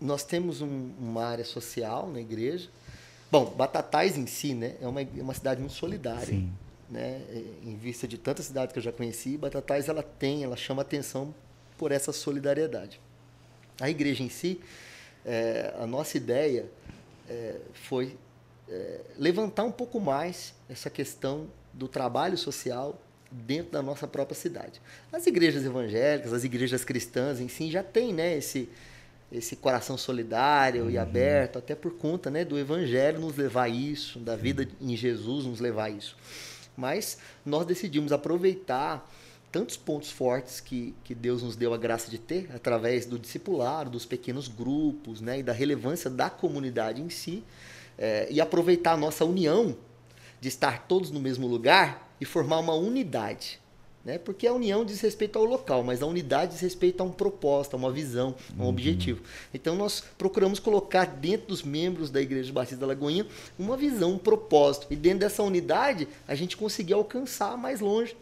[0.00, 2.68] Nós temos um- uma área social na igreja.
[3.30, 6.26] Bom, Batatais em si né, é uma, é uma cidade muito solidária.
[6.26, 6.50] Sim.
[6.88, 7.20] né?
[7.64, 11.34] Em vista de tantas cidades que eu já conheci, Batatais ela tem, ela chama atenção
[11.76, 13.00] por essa solidariedade.
[13.80, 14.60] A igreja em si,
[15.24, 16.66] é, a nossa ideia
[17.28, 18.16] é, foi
[18.68, 24.80] é, levantar um pouco mais essa questão do trabalho social dentro da nossa própria cidade.
[25.12, 28.68] As igrejas evangélicas, as igrejas cristãs em si já têm né, esse,
[29.30, 34.18] esse coração solidário e aberto, até por conta né, do evangelho nos levar a isso,
[34.18, 36.16] da vida em Jesus nos levar a isso.
[36.76, 39.10] Mas nós decidimos aproveitar
[39.56, 43.88] tantos pontos fortes que, que Deus nos deu a graça de ter, através do discipulado,
[43.88, 47.42] dos pequenos grupos, né, e da relevância da comunidade em si,
[47.96, 49.74] eh, e aproveitar a nossa união
[50.42, 53.58] de estar todos no mesmo lugar e formar uma unidade.
[54.04, 54.18] Né?
[54.18, 57.76] Porque a união diz respeito ao local, mas a unidade diz respeito a um propósito,
[57.76, 59.22] a uma visão, a um objetivo.
[59.54, 63.26] Então nós procuramos colocar dentro dos membros da Igreja Batista da Lagoinha
[63.58, 64.86] uma visão, um propósito.
[64.90, 68.14] E dentro dessa unidade a gente conseguiu alcançar mais longe.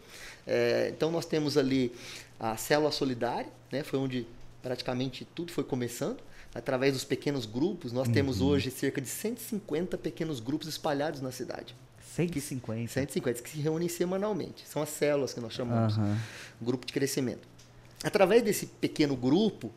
[0.45, 1.91] É, então nós temos ali
[2.39, 3.83] a célula solidária, né?
[3.83, 4.27] foi onde
[4.61, 6.19] praticamente tudo foi começando.
[6.53, 11.75] Através dos pequenos grupos, nós temos hoje cerca de 150 pequenos grupos espalhados na cidade.
[12.15, 12.87] 150.
[12.93, 14.65] 150 que se reúnem semanalmente.
[14.65, 16.17] São as células que nós chamamos, Aham.
[16.61, 17.45] grupo de crescimento.
[18.01, 19.69] Através desse pequeno grupo,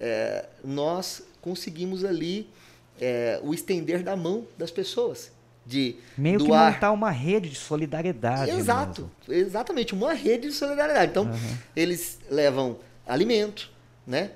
[0.00, 2.48] eh, nós conseguimos ali
[2.98, 5.30] eh, o estender da mão das pessoas.
[5.72, 6.74] De Meio que doar.
[6.74, 8.50] montar uma rede de solidariedade.
[8.50, 9.42] Exato, mesmo.
[9.46, 11.10] exatamente, uma rede de solidariedade.
[11.10, 11.30] Então,
[11.74, 13.70] eles levam alimento,
[14.06, 14.32] né?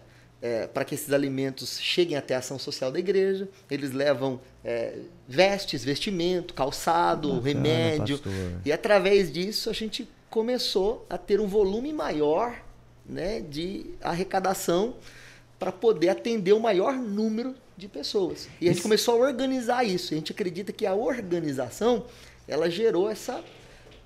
[0.73, 3.49] para que esses alimentos cheguem até a ação social da igreja.
[3.71, 8.19] Eles levam é, vestes, vestimento, calçado, Bacana, remédio.
[8.19, 8.33] pastor.
[8.65, 12.55] E através disso a gente começou a ter um volume maior
[13.05, 14.97] né, de arrecadação
[15.59, 18.49] para poder atender o maior número de pessoas.
[18.61, 20.15] E a gente começou a organizar isso.
[20.15, 22.05] A gente acredita que a organização
[22.49, 23.43] ela gerou essa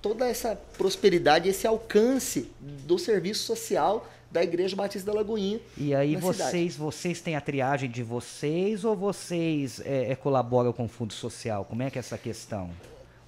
[0.01, 5.59] toda essa prosperidade, esse alcance do serviço social da Igreja Batista da Lagoinha.
[5.77, 6.69] E aí vocês, cidade.
[6.71, 11.65] vocês têm a triagem de vocês ou vocês é, é, colaboram com o Fundo Social?
[11.65, 12.71] Como é que é essa questão?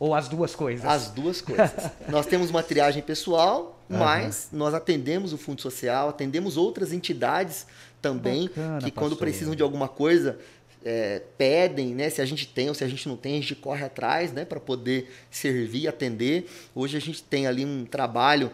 [0.04, 0.86] Ou as duas coisas?
[0.86, 1.72] As duas coisas.
[2.10, 7.66] nós temos uma triagem pessoal, mas nós atendemos o Fundo Social, atendemos outras entidades
[8.02, 9.18] também, Bacana, que quando pastor.
[9.20, 10.38] precisam de alguma coisa,
[10.84, 12.10] é, pedem, né?
[12.10, 14.44] Se a gente tem ou se a gente não tem, a gente corre atrás, né?
[14.44, 16.50] Para poder servir, atender.
[16.76, 18.52] Hoje a gente tem ali um trabalho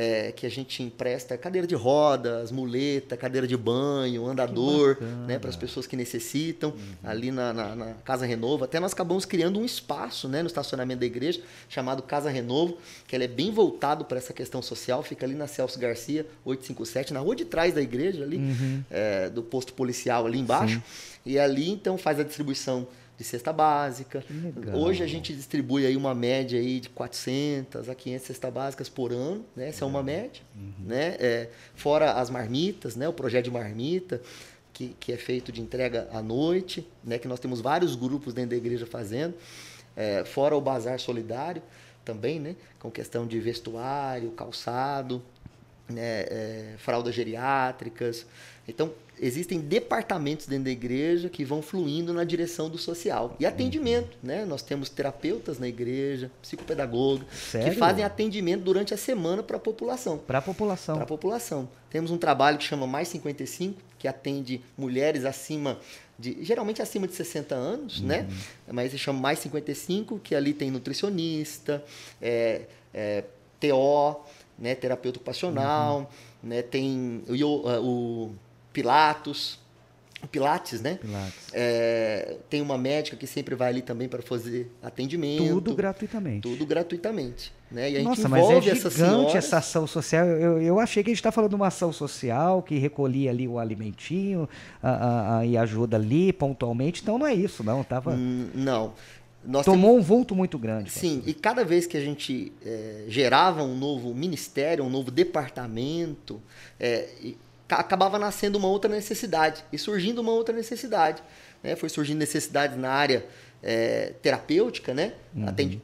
[0.00, 5.40] é, que a gente empresta cadeira de rodas, muleta, cadeira de banho, andador, né?
[5.40, 6.76] Para as pessoas que necessitam, Uhum.
[7.02, 8.62] ali na, na- na Casa Renovo.
[8.62, 13.16] Até nós acabamos criando um espaço né, no estacionamento da igreja, chamado Casa Renovo, que
[13.16, 15.02] ele é bem voltado para essa questão social.
[15.02, 18.40] Fica ali na Celso Garcia, 857, na rua de trás da igreja, ali,
[18.88, 20.80] é, do posto policial ali embaixo.
[21.26, 22.86] E ali, então, faz a distribuição
[23.18, 24.24] de cesta básica.
[24.72, 29.12] Hoje a gente distribui aí uma média aí de 400 a 500 cestas básicas por
[29.12, 29.68] ano, né?
[29.68, 30.40] Essa é uma média,
[30.78, 31.16] né?
[31.18, 33.08] É, fora as marmitas, né?
[33.08, 34.22] O projeto de marmita,
[34.72, 37.18] que, que é feito de entrega à noite, né?
[37.18, 39.34] Que nós temos vários grupos dentro da igreja fazendo.
[39.96, 41.60] É, fora o bazar solidário
[42.04, 42.54] também, né?
[42.78, 45.20] Com questão de vestuário, calçado.
[45.88, 48.26] Né, é, fraldas geriátricas.
[48.66, 53.34] Então, existem departamentos dentro da igreja que vão fluindo na direção do social.
[53.40, 54.44] E atendimento, né?
[54.44, 57.72] Nós temos terapeutas na igreja, psicopedagoga, Sério?
[57.72, 60.18] que fazem atendimento durante a semana para a população.
[60.18, 60.96] Para a população.
[60.96, 61.68] Para a população.
[61.88, 65.78] Temos um trabalho que chama Mais 55, que atende mulheres acima
[66.18, 68.28] de, geralmente acima de 60 anos, né?
[68.70, 71.82] Mas se chama Mais 55, que ali tem nutricionista,
[72.20, 73.24] é, é,
[73.60, 74.20] TO,
[74.58, 74.74] né?
[74.74, 76.10] terapeuta ocupacional,
[76.42, 76.62] né?
[76.62, 78.30] tem o, io- o
[78.72, 79.58] Pilatos,
[80.22, 80.98] o Pilates, né?
[81.00, 81.34] Pilates.
[81.52, 85.44] É, tem uma médica que sempre vai ali também para fazer atendimento.
[85.44, 86.40] Tudo gratuitamente.
[86.42, 87.52] Tudo gratuitamente.
[87.70, 87.90] Né?
[87.90, 89.34] E a gente Nossa, mas é gigante senhoras.
[89.34, 90.24] essa ação social.
[90.26, 93.46] Eu, eu achei que a gente está falando de uma ação social que recolhia ali
[93.46, 94.48] o alimentinho
[94.82, 97.02] a- a- a- e ajuda ali pontualmente.
[97.02, 97.84] Então não é isso, não.
[97.84, 98.94] Tava, Hum, Não.
[99.48, 100.90] Nós tomou um vulto muito grande.
[100.90, 106.40] Sim, e cada vez que a gente é, gerava um novo ministério, um novo departamento,
[106.78, 107.08] é,
[107.66, 111.22] ca- acabava nascendo uma outra necessidade e surgindo uma outra necessidade.
[111.62, 111.74] né?
[111.76, 113.24] Foi surgindo necessidades na área
[113.62, 115.12] é, terapêutica, né?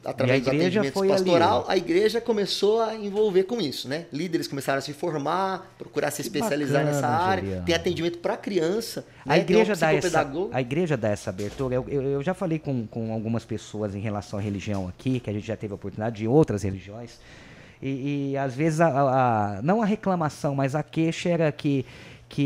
[0.03, 0.47] Através Uhum.
[0.47, 1.71] E a dos atendimentos foi ali, pastoral, ó.
[1.71, 4.05] a igreja começou a envolver com isso, né?
[4.13, 7.43] Líderes começaram a se formar, procurar se Que especializar bacana, nessa área.
[7.43, 7.65] Juliano.
[7.65, 9.05] Tem atendimento para criança.
[9.25, 9.39] A né?
[9.39, 11.75] igreja, Tem dá um essa, a igreja dá essa abertura.
[11.75, 15.29] Eu, eu, eu já falei com, com algumas pessoas em relação à religião aqui, que
[15.29, 17.19] a gente já teve a oportunidade de outras religiões.
[17.81, 18.87] E, e, às vezes, a-
[19.57, 21.85] a- não a reclamação, mas a queixa era que,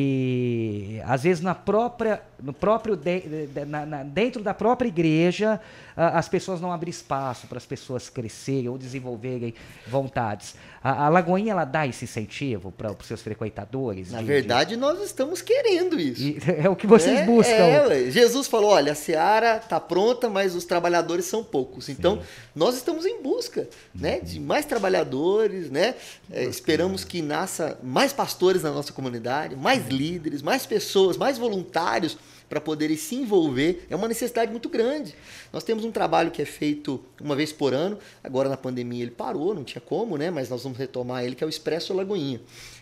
[0.03, 5.59] que às vezes na própria, no próprio de- de- na- na- dentro da própria igreja
[5.95, 9.53] a- as pessoas não abrem espaço para as pessoas crescerem ou desenvolverem
[9.87, 10.55] vontades.
[10.81, 14.11] A, a Lagoinha ela dá esse incentivo para os seus frequentadores?
[14.11, 16.21] Na de- de- verdade, nós estamos querendo isso.
[16.21, 17.51] e é o que vocês É, buscam.
[17.53, 18.09] é.
[18.11, 21.89] Jesus falou: olha, a seara está pronta, mas os trabalhadores são poucos.
[21.89, 22.21] Então,
[22.55, 25.95] nós estamos em busca né, de mais trabalhadores, né?
[26.31, 32.17] É, esperamos que nasça mais pastores na nossa comunidade, mais líderes, mais pessoas, mais voluntários
[32.49, 33.85] para poderem se envolver.
[33.89, 35.15] É uma necessidade muito grande.
[35.53, 37.97] Nós temos um trabalho que é feito uma vez por ano.
[38.23, 40.31] Agora na pandemia ele parou, não tinha como, né?
[40.31, 42.41] Mas nós vamos retomar ele, que é o Expresso Lagoinha.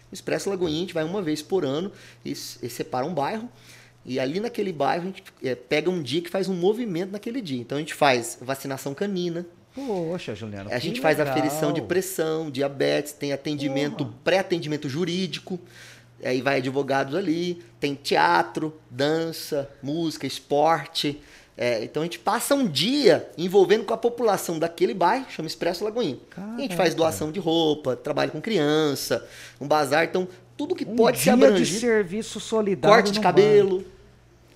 [0.09, 1.91] O Expresso Lagoinha a gente vai uma vez por ano
[2.25, 2.35] e, e
[2.69, 3.49] separa um bairro.
[4.05, 7.41] E ali naquele bairro a gente eh, pega um dia que faz um movimento naquele
[7.41, 7.59] dia.
[7.59, 9.45] Então a gente faz vacinação canina,
[9.77, 10.33] Poxa,
[10.71, 15.59] a gente faz aferição de pressão, diabetes, tem atendimento, pré-atendimento jurídico.
[16.23, 21.21] Aí vai advogados ali, tem teatro, dança, música, esporte.
[21.55, 25.83] É, então a gente passa um dia envolvendo com a população daquele bairro, chama Expresso
[25.83, 26.17] Lagoinha.
[26.57, 29.27] E a gente faz doação de roupa, trabalho com criança,
[29.59, 30.05] um bazar.
[30.05, 32.95] Então, tudo que Um pode ser dia de abrangido serviço solidário.
[32.95, 33.83] corte de cabelo.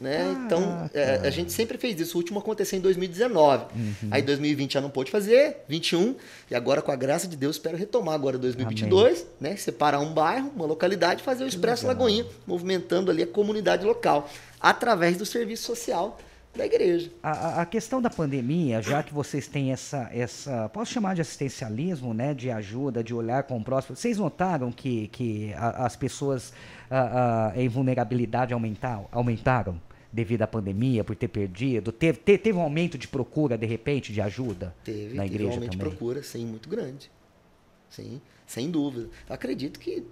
[0.01, 0.35] Né?
[0.45, 0.97] Então, Caraca.
[0.99, 2.17] é, a gente sempre fez isso.
[2.17, 3.65] O último aconteceu em 2019.
[3.75, 3.93] Uhum.
[4.09, 6.15] Aí 2020 já não pôde fazer, 21.
[6.49, 9.55] E agora, com a graça de Deus, espero retomar agora 2022, né?
[9.55, 11.85] Separar um bairro, uma localidade, fazer o Expresso.
[11.85, 14.27] Lagoinha, movimentando ali a comunidade local,
[14.59, 16.17] através do serviço social
[16.55, 17.09] da igreja.
[17.23, 21.21] A, a- a questão da pandemia, já que vocês têm essa, essa, posso chamar de
[21.21, 25.95] assistencialismo, né, de ajuda, de olhar com o próximo, vocês notaram que, que a- as
[25.95, 26.51] pessoas
[26.89, 29.79] ah, ah, em vulnerabilidade aumentar, aumentaram
[30.11, 31.91] devido à pandemia, por ter perdido?
[31.91, 35.49] Teve, te- teve um aumento de procura, de repente, de ajuda Teve, na teve igreja
[35.51, 35.89] um aumento de também?
[35.95, 37.09] procura, sim, muito grande.
[37.89, 39.09] Sim, sem dúvida.
[39.29, 40.03] Acredito que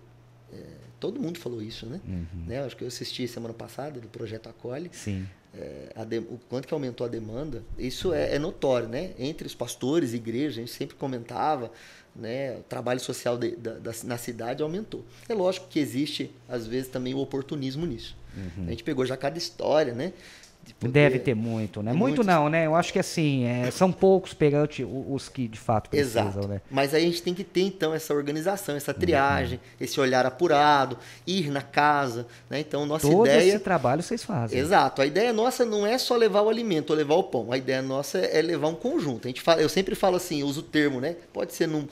[0.51, 0.57] é,
[0.99, 1.99] todo mundo falou isso, né?
[2.07, 2.25] Uhum.
[2.47, 2.63] né?
[2.63, 4.89] Acho que eu assisti semana passada do Projeto Acolhe.
[4.93, 5.25] Sim.
[5.53, 9.11] É, a de- o quanto que aumentou a demanda, isso é, é notório, né?
[9.17, 11.71] Entre os pastores, igreja, a gente sempre comentava,
[12.15, 12.57] né?
[12.57, 15.03] O trabalho social de- da- da- na cidade aumentou.
[15.27, 18.15] É lógico que existe, às vezes, também o oportunismo nisso.
[18.65, 20.13] A gente pegou já cada história, né?
[20.61, 21.09] de poder- Uhum.
[21.09, 21.91] Deve ter muito, né?
[21.91, 22.25] Tem Muito muitos.
[22.27, 22.67] não, né?
[22.67, 26.47] Eu acho que assim, é, são poucos perante os que de fato precisam, Exato.
[26.47, 26.61] né?
[26.69, 28.99] Mas aí a gente tem que ter, então, essa organização, essa Uhum.
[28.99, 32.59] triagem, esse olhar apurado, ir na casa, né?
[32.59, 33.49] Então, nossa Todo ideia...
[33.55, 34.59] esse trabalho vocês fazem.
[34.59, 35.01] Exato.
[35.01, 37.51] A ideia nossa não é só levar o alimento ou levar o pão.
[37.51, 39.27] A ideia nossa é levar um conjunto.
[39.27, 41.15] A gente fala, eu sempre falo assim, eu uso o termo, né?
[41.33, 41.87] Pode ser num,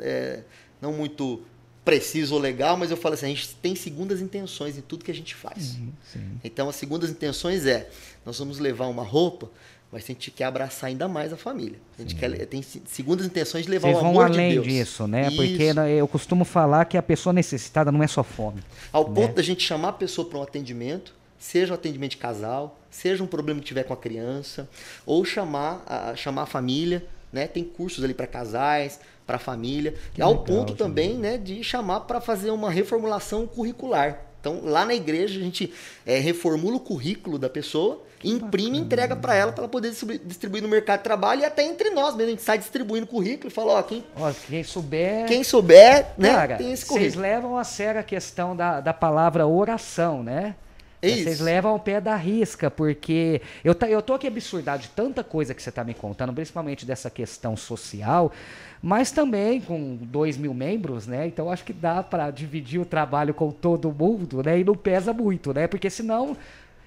[0.00, 0.40] é,
[0.82, 1.40] não muito
[1.88, 5.10] preciso ou legal, mas eu falo assim, a gente tem segundas intenções em tudo que
[5.10, 5.78] a gente faz.
[6.12, 6.34] Sim.
[6.44, 7.88] Então, as segundas intenções é,
[8.26, 9.50] nós vamos levar uma roupa,
[9.90, 11.78] mas a gente quer abraçar ainda mais a família.
[11.98, 14.54] A gente quer, tem se- segundas intenções de levar Vocês o vão amor além de
[14.56, 14.66] Deus.
[14.66, 15.28] disso, né?
[15.28, 15.36] Isso.
[15.36, 18.60] Porque né, eu costumo falar que a pessoa necessitada não é só fome.
[18.92, 19.14] Ao né?
[19.14, 23.24] ponto da gente chamar a pessoa para um atendimento, seja um atendimento de casal, seja
[23.24, 24.68] um problema que tiver com a criança,
[25.06, 27.46] ou chamar a, chamar a família, né?
[27.46, 32.00] Tem cursos ali para casais, para família, Que ao legal, ponto também, né, de chamar
[32.00, 34.20] para fazer uma reformulação curricular.
[34.40, 35.70] Então, lá na igreja, a gente
[36.06, 39.92] é, reformula o currículo da pessoa, imprime e entrega para ela, para ela poder
[40.24, 42.28] distribuir no mercado de trabalho e até entre nós mesmo.
[42.28, 45.26] A gente sai distribuindo currículo e fala, ó, quem, ó, quem souber...
[45.26, 47.10] Quem souber, né, Cara, tem esse currículo.
[47.10, 50.54] Vocês levam a sério a questão da, da palavra oração, né?
[51.00, 54.88] É Vocês levam ao pé da risca, porque eu, tá, eu tô aqui absurdado de
[54.88, 58.32] tanta coisa que você está me contando, principalmente dessa questão social,
[58.82, 61.26] mas também com dois mil membros, né?
[61.26, 64.58] Então acho que dá para dividir o trabalho com todo mundo, né?
[64.60, 65.66] E não pesa muito, né?
[65.66, 66.36] Porque senão,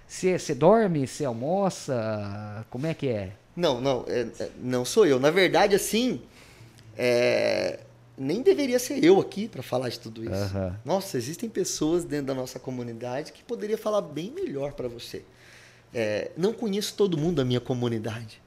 [0.07, 3.31] se você dorme, se almoça, como é que é?
[3.55, 5.19] Não, não, é, é, não sou eu.
[5.19, 6.21] Na verdade, assim,
[6.97, 7.79] é,
[8.17, 10.57] nem deveria ser eu aqui para falar de tudo isso.
[10.57, 10.73] Uhum.
[10.85, 15.23] Nossa, existem pessoas dentro da nossa comunidade que poderia falar bem melhor para você.
[15.93, 18.41] É, não conheço todo mundo da minha comunidade.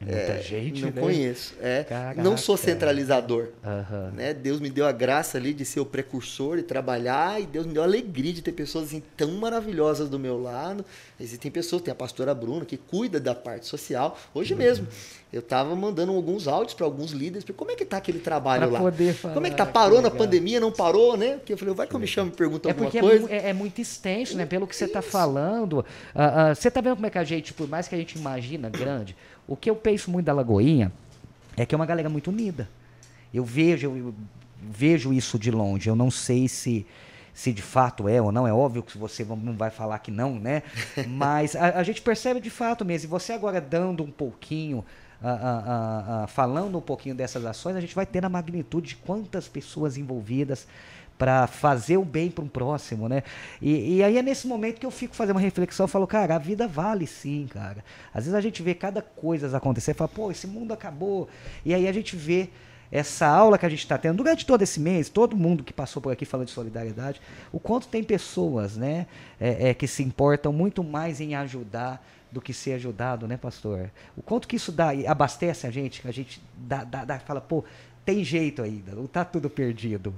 [0.00, 1.00] Muita é, gente, não né?
[1.02, 1.54] conheço.
[1.60, 1.84] É,
[2.16, 3.48] não sou centralizador.
[3.62, 4.10] Uhum.
[4.12, 4.32] Né?
[4.32, 7.74] Deus me deu a graça ali de ser o precursor e trabalhar, e Deus me
[7.74, 10.86] deu a alegria de ter pessoas assim, tão maravilhosas do meu lado.
[11.20, 14.18] Existem pessoas, tem a pastora Bruna, que cuida da parte social.
[14.32, 14.58] Hoje uhum.
[14.58, 14.88] mesmo,
[15.30, 18.70] eu estava mandando alguns áudios para alguns líderes, como é que tá aquele trabalho pra
[18.70, 18.80] lá?
[18.80, 19.66] Poder falar, como é que tá?
[19.66, 21.36] Parou que na pandemia, não parou, né?
[21.36, 23.30] Porque eu falei, vai que eu me chamo e pergunto é alguma coisa.
[23.30, 24.46] É, é, muito extenso, né?
[24.46, 25.80] Pelo que você está falando.
[25.80, 28.18] Uh, uh, você está vendo como é que a gente, por mais que a gente
[28.18, 29.14] imagina grande,
[29.50, 30.92] o que eu penso muito da Lagoinha
[31.56, 32.68] é que é uma galera muito unida.
[33.34, 34.14] Eu vejo, eu
[34.62, 35.90] vejo isso de longe.
[35.90, 36.86] Eu não sei se
[37.34, 40.38] se de fato é ou não, é óbvio que você não vai falar que não,
[40.38, 40.62] né?
[41.08, 43.08] Mas a, a gente percebe de fato mesmo.
[43.08, 44.84] E você agora dando um pouquinho,
[46.28, 50.68] falando um pouquinho dessas ações, a gente vai ter a magnitude de quantas pessoas envolvidas
[51.20, 53.22] para fazer o bem para um próximo, né?
[53.60, 56.34] E, e, aí é nesse momento que eu fico fazendo uma reflexão, eu falo, cara,
[56.34, 57.84] a vida vale sim, cara.
[58.14, 61.28] Às vezes a gente vê cada coisa acontecer, fala, pô, esse mundo acabou.
[61.62, 62.48] E aí a gente vê
[62.90, 66.00] essa aula que a gente está tendo durante todo esse mês, todo mundo que passou
[66.00, 67.20] por aqui falando de solidariedade,
[67.52, 69.06] o quanto tem pessoas, né,
[69.38, 72.02] é, é, que se importam muito mais em ajudar
[72.32, 73.90] do que ser ajudado, né, pastor?
[74.16, 77.42] O quanto que isso dá, abastece a gente, que a gente dá, dá, dá, fala,
[77.42, 77.62] pô,
[78.06, 80.14] tem jeito ainda, não está tudo perdido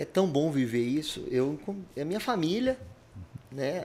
[0.00, 1.26] é tão bom viver isso.
[1.30, 1.60] Eu,
[1.94, 2.78] é a minha família,
[3.52, 3.84] né?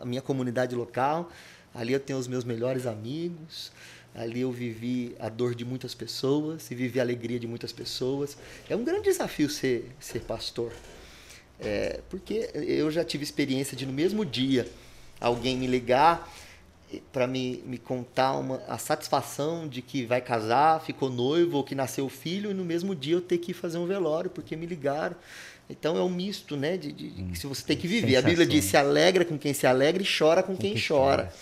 [0.00, 1.30] a minha comunidade local.
[1.72, 3.70] Ali eu tenho os meus melhores amigos.
[4.12, 8.36] Ali eu vivi a dor de muitas pessoas e vivi a alegria de muitas pessoas.
[8.68, 10.72] É um grande desafio ser, ser pastor.
[11.60, 14.68] É, porque eu já tive experiência de no mesmo dia
[15.20, 16.28] alguém me ligar
[17.12, 21.74] para me, me contar uma, a satisfação de que vai casar, ficou noivo ou que
[21.74, 25.16] nasceu filho e no mesmo dia eu ter que fazer um velório porque me ligaram.
[25.72, 26.76] Então é um misto, né?
[26.76, 28.16] De, de, de que você tem que viver.
[28.16, 31.24] A Bíblia diz: se alegra com quem se alegra e chora com quem, quem chora.
[31.24, 31.32] chora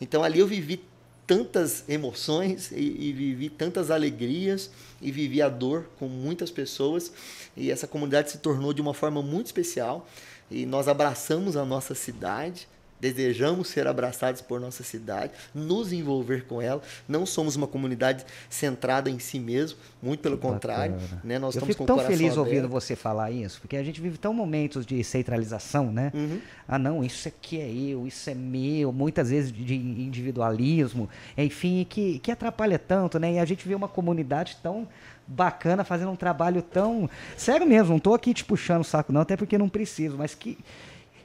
[0.00, 0.82] então ali eu vivi
[1.26, 4.70] tantas emoções e, e, vivi tantas alegrias
[5.02, 7.12] e vivi a dor com muitas pessoas
[7.56, 10.08] e essa comunidade se tornou de uma forma muito especial
[10.48, 12.68] e nós abraçamos a nossa cidade
[13.00, 16.80] Desejamos ser abraçados por nossa cidade, nos envolver com ela.
[17.06, 20.96] Não somos uma comunidade centrada em si mesmo, muito pelo contrário.
[21.22, 21.38] Né?
[21.38, 22.38] Nós Eu fico tão feliz aberto.
[22.38, 26.10] ouvindo você falar isso, porque a gente vive tão momentos de centralização, né?
[26.14, 26.40] Uhum.
[26.66, 32.18] Ah, não, isso aqui é eu, isso é meu, muitas vezes de individualismo, enfim, que,
[32.18, 33.34] que atrapalha tanto, né?
[33.34, 34.88] E a gente vê uma comunidade tão
[35.26, 37.08] bacana fazendo um trabalho tão.
[37.36, 40.34] Sério mesmo, não estou aqui te puxando o saco, não, até porque não preciso, mas
[40.34, 40.58] que.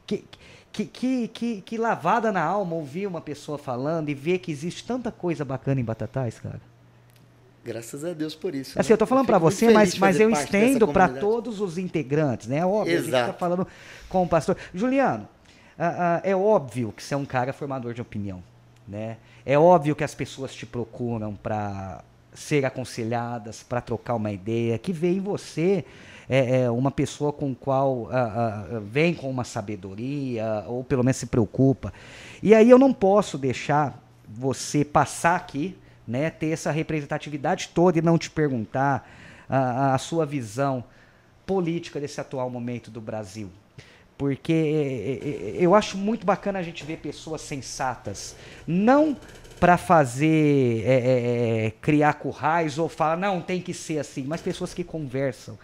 [0.05, 0.23] que
[0.71, 4.85] que, que, que, que, lavada na alma ouvir uma pessoa falando e ver que existe
[4.85, 6.61] tanta coisa bacana em Batatais, cara.
[7.63, 8.79] Graças a Deus por isso.
[8.79, 8.93] Assim, né?
[8.93, 12.57] eu tô falando para você, mas, mas eu estendo para todos os integrantes, né?
[12.57, 13.15] É óbvio, Exato.
[13.15, 13.67] a gente tá falando
[14.09, 14.57] com o pastor.
[14.73, 15.27] Juliano,
[15.77, 18.41] uh, uh, é óbvio que você é um cara formador de opinião,
[18.87, 19.17] né?
[19.45, 22.03] É óbvio que as pessoas te procuram para
[22.33, 25.85] ser aconselhadas, para trocar uma ideia, que vê em você
[26.29, 31.17] é, é uma pessoa com qual uh, uh, vem com uma sabedoria, ou pelo menos
[31.17, 31.93] se preocupa.
[32.41, 38.01] E aí eu não posso deixar você passar aqui, né, ter essa representatividade toda e
[38.01, 39.07] não te perguntar
[39.49, 40.83] uh, a sua visão
[41.45, 43.49] política desse atual momento do Brasil.
[44.17, 48.35] Porque é, é, eu acho muito bacana a gente ver pessoas sensatas,
[48.67, 49.17] não
[49.59, 54.73] para fazer é, é, criar currais ou falar não tem que ser assim, mas pessoas
[54.73, 55.57] que conversam,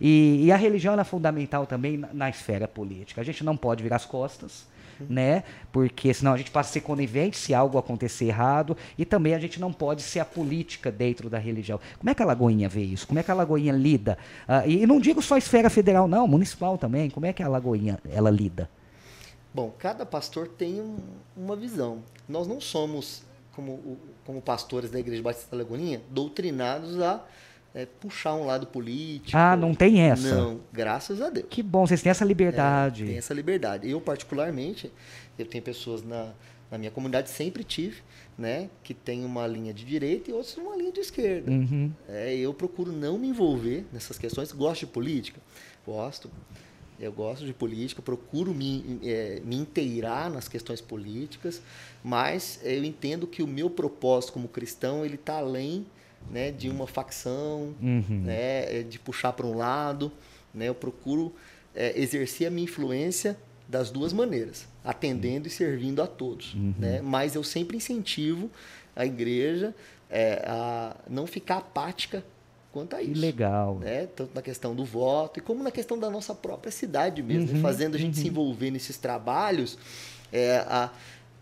[0.00, 3.20] e, e a religião é fundamental também na, na, esfera política.
[3.20, 4.66] A gente não pode virar as costas,
[5.00, 5.06] uhum.
[5.08, 5.44] né?
[5.72, 8.76] Porque senão a gente passa a ser conivente se algo acontecer errado.
[8.98, 11.80] E também a gente não pode ser a política dentro da religião.
[11.98, 13.06] Como é que a Lagoinha vê isso?
[13.06, 14.18] Como é que a Lagoinha lida?
[14.48, 17.10] Uh, e, e não digo só esfera federal, não, municipal também.
[17.10, 18.68] Como é que a Lagoinha ela lida?
[19.56, 20.98] Bom, cada pastor tem um,
[21.34, 22.02] uma visão.
[22.28, 23.22] Nós não somos,
[23.54, 27.24] como, como pastores da Igreja Batista da Lagoinha, doutrinados a
[27.76, 29.36] é, puxar um lado político.
[29.36, 30.34] Ah, não tem essa?
[30.34, 31.46] Não, graças a Deus.
[31.50, 33.04] Que bom, vocês têm essa liberdade.
[33.04, 33.88] É, tem essa liberdade.
[33.88, 34.90] Eu, particularmente,
[35.38, 36.32] eu tenho pessoas na,
[36.70, 38.00] na minha comunidade, sempre tive,
[38.38, 41.50] né, que tem uma linha de direita e outros uma linha de esquerda.
[41.50, 41.92] Uhum.
[42.08, 44.52] É, eu procuro não me envolver nessas questões.
[44.52, 45.38] Gosto de política?
[45.84, 46.30] Gosto.
[46.98, 51.60] Eu gosto de política, procuro me, é, me inteirar nas questões políticas,
[52.02, 55.84] mas eu entendo que o meu propósito como cristão ele está além
[56.30, 58.22] né, de uma facção, Uhum.
[58.24, 60.10] né, é, de puxar para um lado.
[60.54, 61.34] Né, eu procuro
[61.74, 63.36] é, exercer a minha influência
[63.68, 66.54] das duas maneiras, atendendo e servindo a todos.
[66.78, 67.00] Né?
[67.02, 68.50] Mas eu sempre incentivo
[68.94, 69.74] a igreja
[70.08, 72.24] é, a não ficar apática
[72.72, 73.78] quanto a Que isso legal.
[73.80, 74.06] né?
[74.14, 77.54] Tanto na questão do voto e como na questão da nossa própria cidade mesmo, né?
[77.54, 79.76] Uhum, fazendo a gente se envolver nesses trabalhos,
[80.32, 80.90] é, a,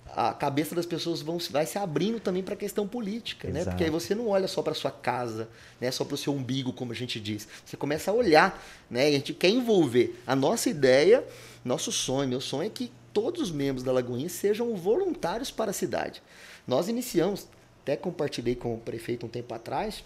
[0.06, 3.60] a cabeça das pessoas vão, vai se abrindo também para a questão política, né?
[3.60, 3.70] Exato.
[3.70, 5.48] Porque aí você não olha só para sua casa,
[5.80, 5.90] né?
[5.90, 7.48] Só para o seu umbigo, como a gente diz.
[7.64, 9.10] Você começa a olhar, né?
[9.10, 10.20] E a gente quer envolver.
[10.26, 11.24] A nossa ideia,
[11.64, 15.74] nosso sonho, meu sonho é que todos os membros da Lagoinha sejam voluntários para a
[15.74, 16.22] cidade.
[16.66, 17.48] Nós iniciamos,
[17.82, 20.04] até compartilhei com o prefeito um tempo atrás,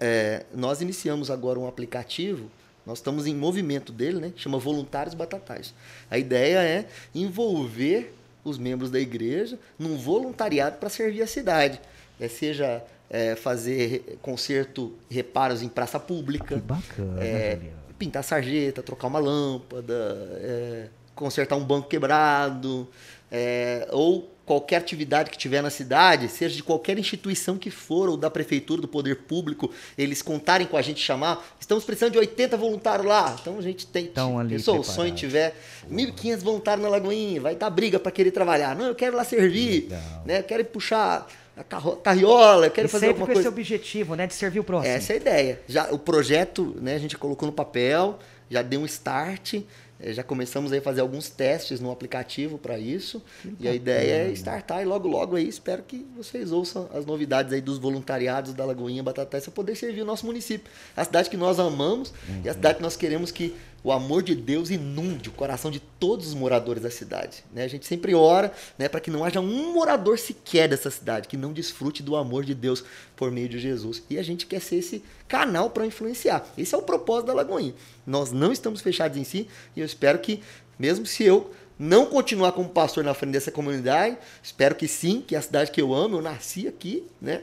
[0.00, 2.50] é, nós iniciamos agora um aplicativo,
[2.84, 4.32] nós estamos em movimento dele, né?
[4.36, 5.72] Chama Voluntários Batatais.
[6.10, 8.12] A ideia é envolver
[8.44, 11.80] os membros da igreja num voluntariado para servir a cidade.
[12.20, 17.78] É, seja é, fazer conserto, reparos em praça pública, Que bacana, é, Juliano.
[17.98, 19.94] pintar sarjeta, trocar uma lâmpada,
[20.40, 22.88] é, consertar um banco quebrado,
[23.30, 28.16] é, ou qualquer atividade que tiver na cidade, seja de qualquer instituição que for, ou
[28.16, 32.56] da prefeitura, do poder público, eles contarem com a gente, chamar, estamos precisando de 80
[32.56, 33.34] voluntários lá.
[33.40, 34.04] Então a gente tem.
[34.04, 35.54] Estão ali Pensou, o sonho tiver
[35.90, 38.76] 1.500 voluntários na Lagoinha, vai dar briga para querer trabalhar.
[38.76, 40.22] Não, eu quero lá servir, Legal.
[40.26, 40.38] né?
[40.40, 41.26] eu quero puxar
[41.56, 43.48] a carriola, eu quero E fazer sempre alguma com coisa.
[43.48, 44.26] esse objetivo, né?
[44.26, 44.94] De servir o próximo.
[44.94, 45.60] Essa é a ideia.
[45.68, 48.18] Já, o projeto, né, a gente colocou no papel,
[48.50, 49.60] já deu um start,
[50.06, 53.22] já começamos a fazer alguns testes no aplicativo para isso.
[53.60, 57.52] E a ideia é startar e logo, logo aí, espero que vocês ouçam as novidades
[57.52, 60.70] aí dos voluntariados da Lagoinha Batatais para poder servir o nosso município.
[60.96, 62.12] A cidade que nós amamos
[62.44, 63.54] e a cidade que nós queremos que
[63.84, 67.44] o amor de Deus inunde o coração de todos os moradores da cidade.
[67.52, 67.64] Né?
[67.64, 71.36] A gente sempre ora né, para que não haja um morador sequer dessa cidade que
[71.36, 72.84] não desfrute do amor de Deus
[73.16, 74.02] por meio de Jesus.
[74.08, 76.46] E a gente quer ser esse canal para influenciar.
[76.56, 77.74] Esse é o propósito da Lagoinha.
[78.06, 80.40] Nós não estamos fechados em si e eu espero que,
[80.78, 85.34] mesmo se eu não continuar como pastor na frente dessa comunidade, espero que sim, que
[85.34, 87.42] é a cidade que eu amo, eu nasci aqui, né?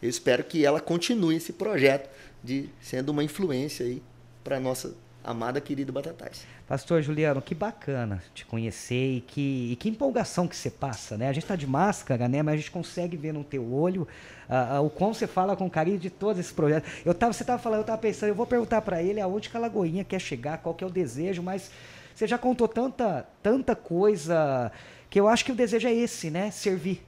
[0.00, 2.08] Eu espero que ela continue esse projeto
[2.42, 4.00] de sendo uma influência aí
[4.42, 4.94] para nossa
[5.30, 6.46] amada querida Batatais.
[6.66, 11.28] Pastor Juliano, que bacana te conhecer e que, e que empolgação que você passa, né?
[11.28, 12.42] A gente tá de máscara, né?
[12.42, 14.08] Mas a gente consegue ver no teu olho
[14.48, 16.90] ah, ah, o quão você fala com carinho de todos esses projetos.
[17.04, 19.56] Eu tava, você tava falando, eu tava pensando, eu vou perguntar para ele aonde que
[19.56, 21.70] a Lagoinha quer chegar, qual que é o desejo, mas
[22.14, 24.72] você já contou tanta, tanta coisa
[25.10, 26.50] que eu acho que o desejo é esse, né?
[26.50, 27.07] Servir.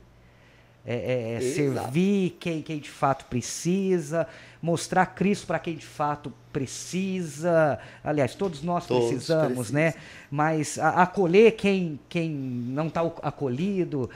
[0.92, 4.26] É, é, é servir quem, quem de fato precisa,
[4.60, 7.78] mostrar Cristo para quem de fato precisa.
[8.02, 9.80] Aliás, todos nós Todos precisamos, precisam.
[9.80, 9.94] né?
[10.30, 14.10] Mas a- acolher quem, quem não está acolhido.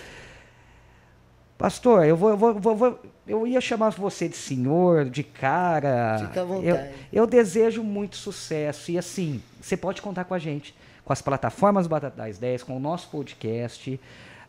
[1.57, 6.19] Pastor, eu vou, eu vou, vou- vou- eu ia chamar você de senhor, de cara.
[6.27, 6.89] Fica à Eu, vontade.
[7.13, 11.87] eu desejo muito sucesso e assim, você pode contar com a gente, com as plataformas
[11.87, 13.99] Batata das 10, com o nosso podcast.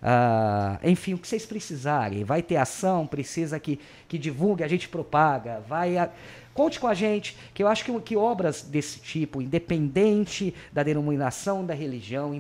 [0.08, 2.24] Ah, enfim, o que vocês precisarem.
[2.24, 5.62] Vai ter ação, precisa que, que divulgue, a gente propaga.
[5.68, 6.10] Vai a-
[6.54, 11.66] Conte com a gente, que eu acho que, que obras desse tipo, independente da denominação,
[11.66, 12.32] da religião,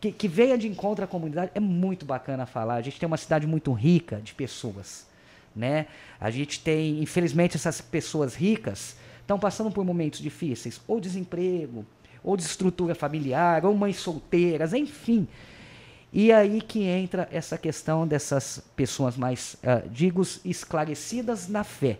[0.00, 2.74] que, que venha de encontro à comunidade, é muito bacana falar.
[2.74, 5.10] A gente tem uma cidade muito rica de pessoas
[5.54, 5.86] né?
[6.20, 11.84] A gente tem, infelizmente, essas pessoas ricas estão passando por momentos difíceis, ou desemprego,
[12.22, 15.26] ou desestrutura familiar, ou mães solteiras, enfim.
[16.12, 21.98] E aí que entra essa questão dessas pessoas mais, ah, digo, esclarecidas na fé.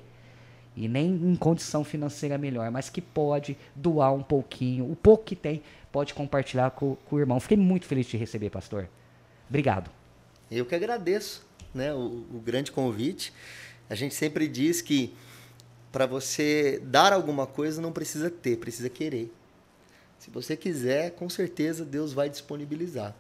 [0.77, 5.37] E nem em condição financeira melhor, mas que pode doar um pouquinho, o pouco que
[5.37, 7.41] tem, pode compartilhar com, com o irmão.
[7.41, 8.89] Fiquei muito feliz de receber, pastor.
[9.49, 9.91] Obrigado.
[10.51, 13.33] Eu que agradeço né, o, o grande convite.
[13.89, 15.15] A gente sempre diz que
[15.91, 19.31] para você dar alguma coisa não precisa ter, precisa querer.
[20.19, 23.15] Se você quiser, com certeza Deus vai disponibilizar.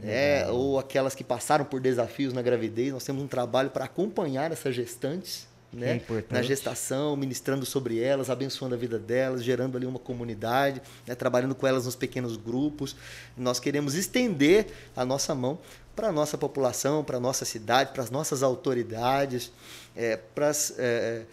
[0.02, 2.94] é, ou aquelas que passaram por desafios na gravidez.
[2.94, 6.02] Nós temos um trabalho para acompanhar essas gestantes né?
[6.08, 11.16] É na gestação, ministrando sobre elas, abençoando a vida delas, gerando ali uma comunidade, né?
[11.16, 12.96] trabalhando com elas nos pequenos grupos.
[13.36, 15.60] Nós queremos estender a nossa mão
[15.96, 19.52] para a nossa população, para a nossa cidade, para as nossas autoridades,
[19.96, 21.24] é, para as é,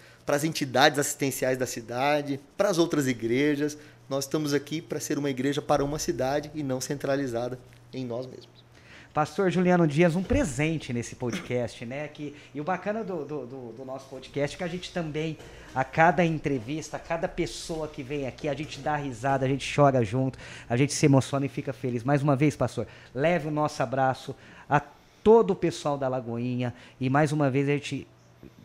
[0.44, 3.76] entidades assistenciais da cidade, para as outras igrejas.
[4.08, 7.58] Nós estamos aqui para ser uma igreja para uma cidade e não centralizada
[7.92, 8.60] em nós mesmos.
[9.12, 12.06] Pastor Juliano Dias, um presente nesse podcast, né?
[12.06, 15.36] Que, e o bacana do, do, do, do nosso podcast é que a gente também,
[15.74, 19.68] a cada entrevista, a cada pessoa que vem aqui, a gente dá risada, a gente
[19.74, 20.38] chora junto,
[20.68, 22.04] a gente se emociona e fica feliz.
[22.04, 24.34] Mais uma vez, pastor, leve o nosso abraço
[24.68, 24.80] a
[25.24, 28.06] todo o pessoal da Lagoinha e mais uma vez a gente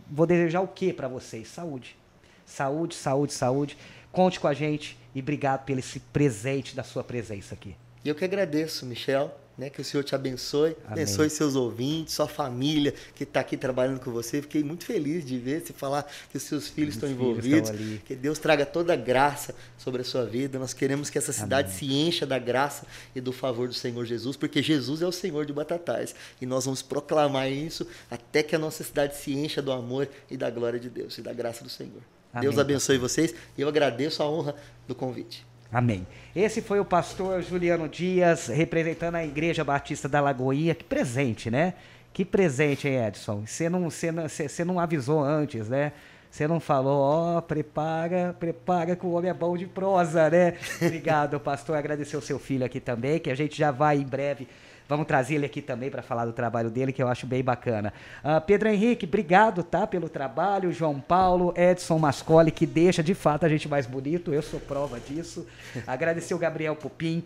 [0.07, 1.47] vou desejar o que para vocês?
[1.47, 1.97] Saúde.
[2.45, 3.77] Saúde, saúde, saúde.
[4.11, 7.75] Conte com a gente e obrigado pelo esse presente da sua presença aqui.
[8.05, 9.35] E eu que agradeço, Michel.
[9.57, 11.03] Né, que o Senhor te abençoe, Amém.
[11.03, 14.41] abençoe seus ouvintes, sua família que está aqui trabalhando com você.
[14.41, 17.69] Fiquei muito feliz de ver você falar que os seus filhos estão envolvidos.
[17.69, 20.59] Estão que Deus traga toda a graça sobre a sua vida.
[20.59, 21.79] Nós queremos que essa cidade Amém.
[21.79, 22.85] se encha da graça
[23.15, 26.13] e do favor do Senhor Jesus, porque Jesus é o Senhor de Batatais.
[26.41, 30.35] E nós vamos proclamar isso até que a nossa cidade se encha do amor e
[30.35, 32.01] da glória de Deus e da graça do Senhor.
[32.33, 32.49] Amém.
[32.49, 34.53] Deus abençoe vocês e eu agradeço a honra
[34.85, 35.45] do convite.
[35.75, 36.07] Amém.
[36.33, 40.73] Esse foi o pastor Juliano Dias, representando a Igreja Batista da Lagoinha.
[40.73, 41.73] Que presente, né?
[42.13, 43.45] Que presente, hein, Edson?
[43.45, 45.91] Você não, não, não avisou antes, né?
[46.31, 50.53] Você não falou, ó, oh, prepara, prepara que o homem é bom de prosa, né?
[50.81, 51.75] Obrigado, pastor.
[51.75, 54.47] Agradecer o seu filho aqui também, que a gente já vai em breve
[54.87, 57.91] Vamos trazer ele aqui também para falar do trabalho dele, que eu acho bem bacana.
[58.23, 60.71] Uh, Pedro Henrique, obrigado, tá, pelo trabalho.
[60.71, 64.33] João Paulo, Edson Mascoli, que deixa de fato a gente mais bonito.
[64.33, 65.47] Eu sou prova disso.
[65.87, 67.23] Agradecer o Gabriel Pupim,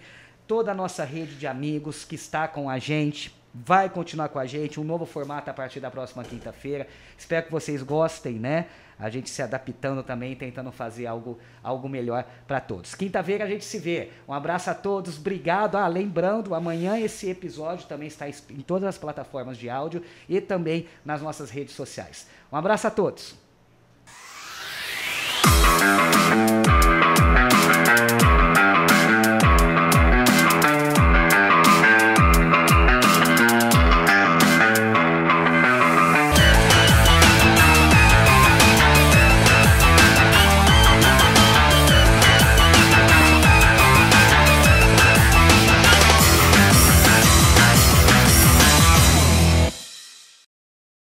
[0.47, 4.45] toda a nossa rede de amigos que está com a gente vai continuar com a
[4.45, 6.87] gente, um novo formato a partir da próxima quinta-feira.
[7.17, 8.67] Espero que vocês gostem, né?
[8.99, 12.93] A gente se adaptando também, tentando fazer algo, algo melhor para todos.
[12.93, 14.09] Quinta-feira a gente se vê.
[14.27, 15.77] Um abraço a todos, obrigado.
[15.77, 20.87] Ah, lembrando, amanhã esse episódio também está em todas as plataformas de áudio e também
[21.05, 22.27] nas nossas redes sociais.
[22.51, 23.35] Um abraço a todos.